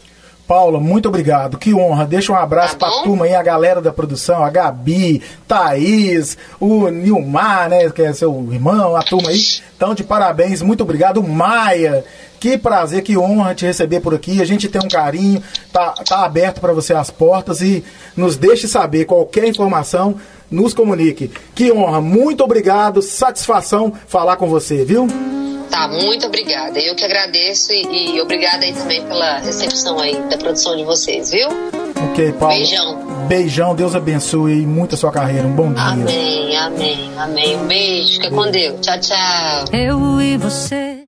Paula, 0.50 0.80
muito 0.80 1.08
obrigado. 1.08 1.60
Que 1.60 1.76
honra. 1.76 2.08
Deixa 2.08 2.32
um 2.32 2.36
abraço 2.36 2.76
tá 2.76 2.88
pra 2.88 3.04
turma 3.04 3.26
aí, 3.26 3.36
a 3.36 3.44
galera 3.44 3.80
da 3.80 3.94
produção, 3.94 4.44
a 4.44 4.50
Gabi, 4.50 5.22
Thaís, 5.48 6.36
o 6.60 6.90
Nilmar, 6.90 7.70
né? 7.70 7.88
Que 7.92 8.02
é 8.02 8.12
seu 8.14 8.34
irmão, 8.52 8.96
a 8.96 9.04
turma 9.04 9.30
aí. 9.30 9.40
Então, 9.78 9.94
de 9.94 10.04
parabéns, 10.04 10.64
muito 10.64 10.82
obrigado. 10.82 11.22
Maia, 11.22 12.04
que 12.40 12.58
prazer, 12.58 13.04
que 13.04 13.16
honra 13.16 13.54
te 13.54 13.64
receber 13.64 14.00
por 14.00 14.16
aqui. 14.16 14.42
A 14.42 14.46
gente 14.46 14.68
tem 14.68 14.82
um 14.84 14.88
carinho, 14.88 15.44
tá, 15.72 15.92
tá 15.92 16.26
aberto 16.26 16.60
para 16.60 16.74
você 16.74 16.96
as 16.96 17.12
portas 17.12 17.62
e 17.62 17.86
nos 18.18 18.36
deixe 18.36 18.68
saber 18.68 19.06
qualquer 19.06 19.48
informação, 19.48 20.16
nos 20.50 20.74
comunique. 20.74 21.30
Que 21.54 21.72
honra, 21.72 22.02
muito 22.02 22.44
obrigado, 22.44 23.04
satisfação 23.04 23.94
falar 24.08 24.36
com 24.36 24.50
você, 24.50 24.84
viu? 24.84 25.06
Tá, 25.70 25.88
muito 25.88 26.26
obrigada. 26.26 26.80
Eu 26.80 26.96
que 26.96 27.04
agradeço 27.04 27.72
e, 27.72 28.16
e 28.16 28.22
obrigada 28.22 28.66
aí 28.66 28.74
também 28.74 29.04
pela 29.06 29.38
recepção 29.40 30.00
aí 30.00 30.16
da 30.30 30.38
produção 30.38 30.76
de 30.76 30.84
vocês, 30.84 31.32
viu? 31.32 31.48
Ok, 32.12 32.32
Paulo. 32.34 32.56
Beijão. 32.56 33.28
Beijão, 33.28 33.76
Deus 33.76 33.96
abençoe 33.96 34.66
muito 34.66 34.96
a 34.96 34.98
sua 34.98 35.12
carreira. 35.12 35.46
Um 35.48 35.54
bom 35.54 35.72
dia. 35.72 35.84
Amém, 35.84 36.58
amém, 36.58 37.12
amém. 37.18 37.58
Um 37.58 37.68
beijo, 37.68 38.14
fica 38.14 38.32
com 38.32 38.50
Deus. 38.50 38.80
Tchau, 38.82 39.00
tchau. 39.00 39.66
Eu 39.72 40.20
e 40.22 40.38
você. 40.38 41.00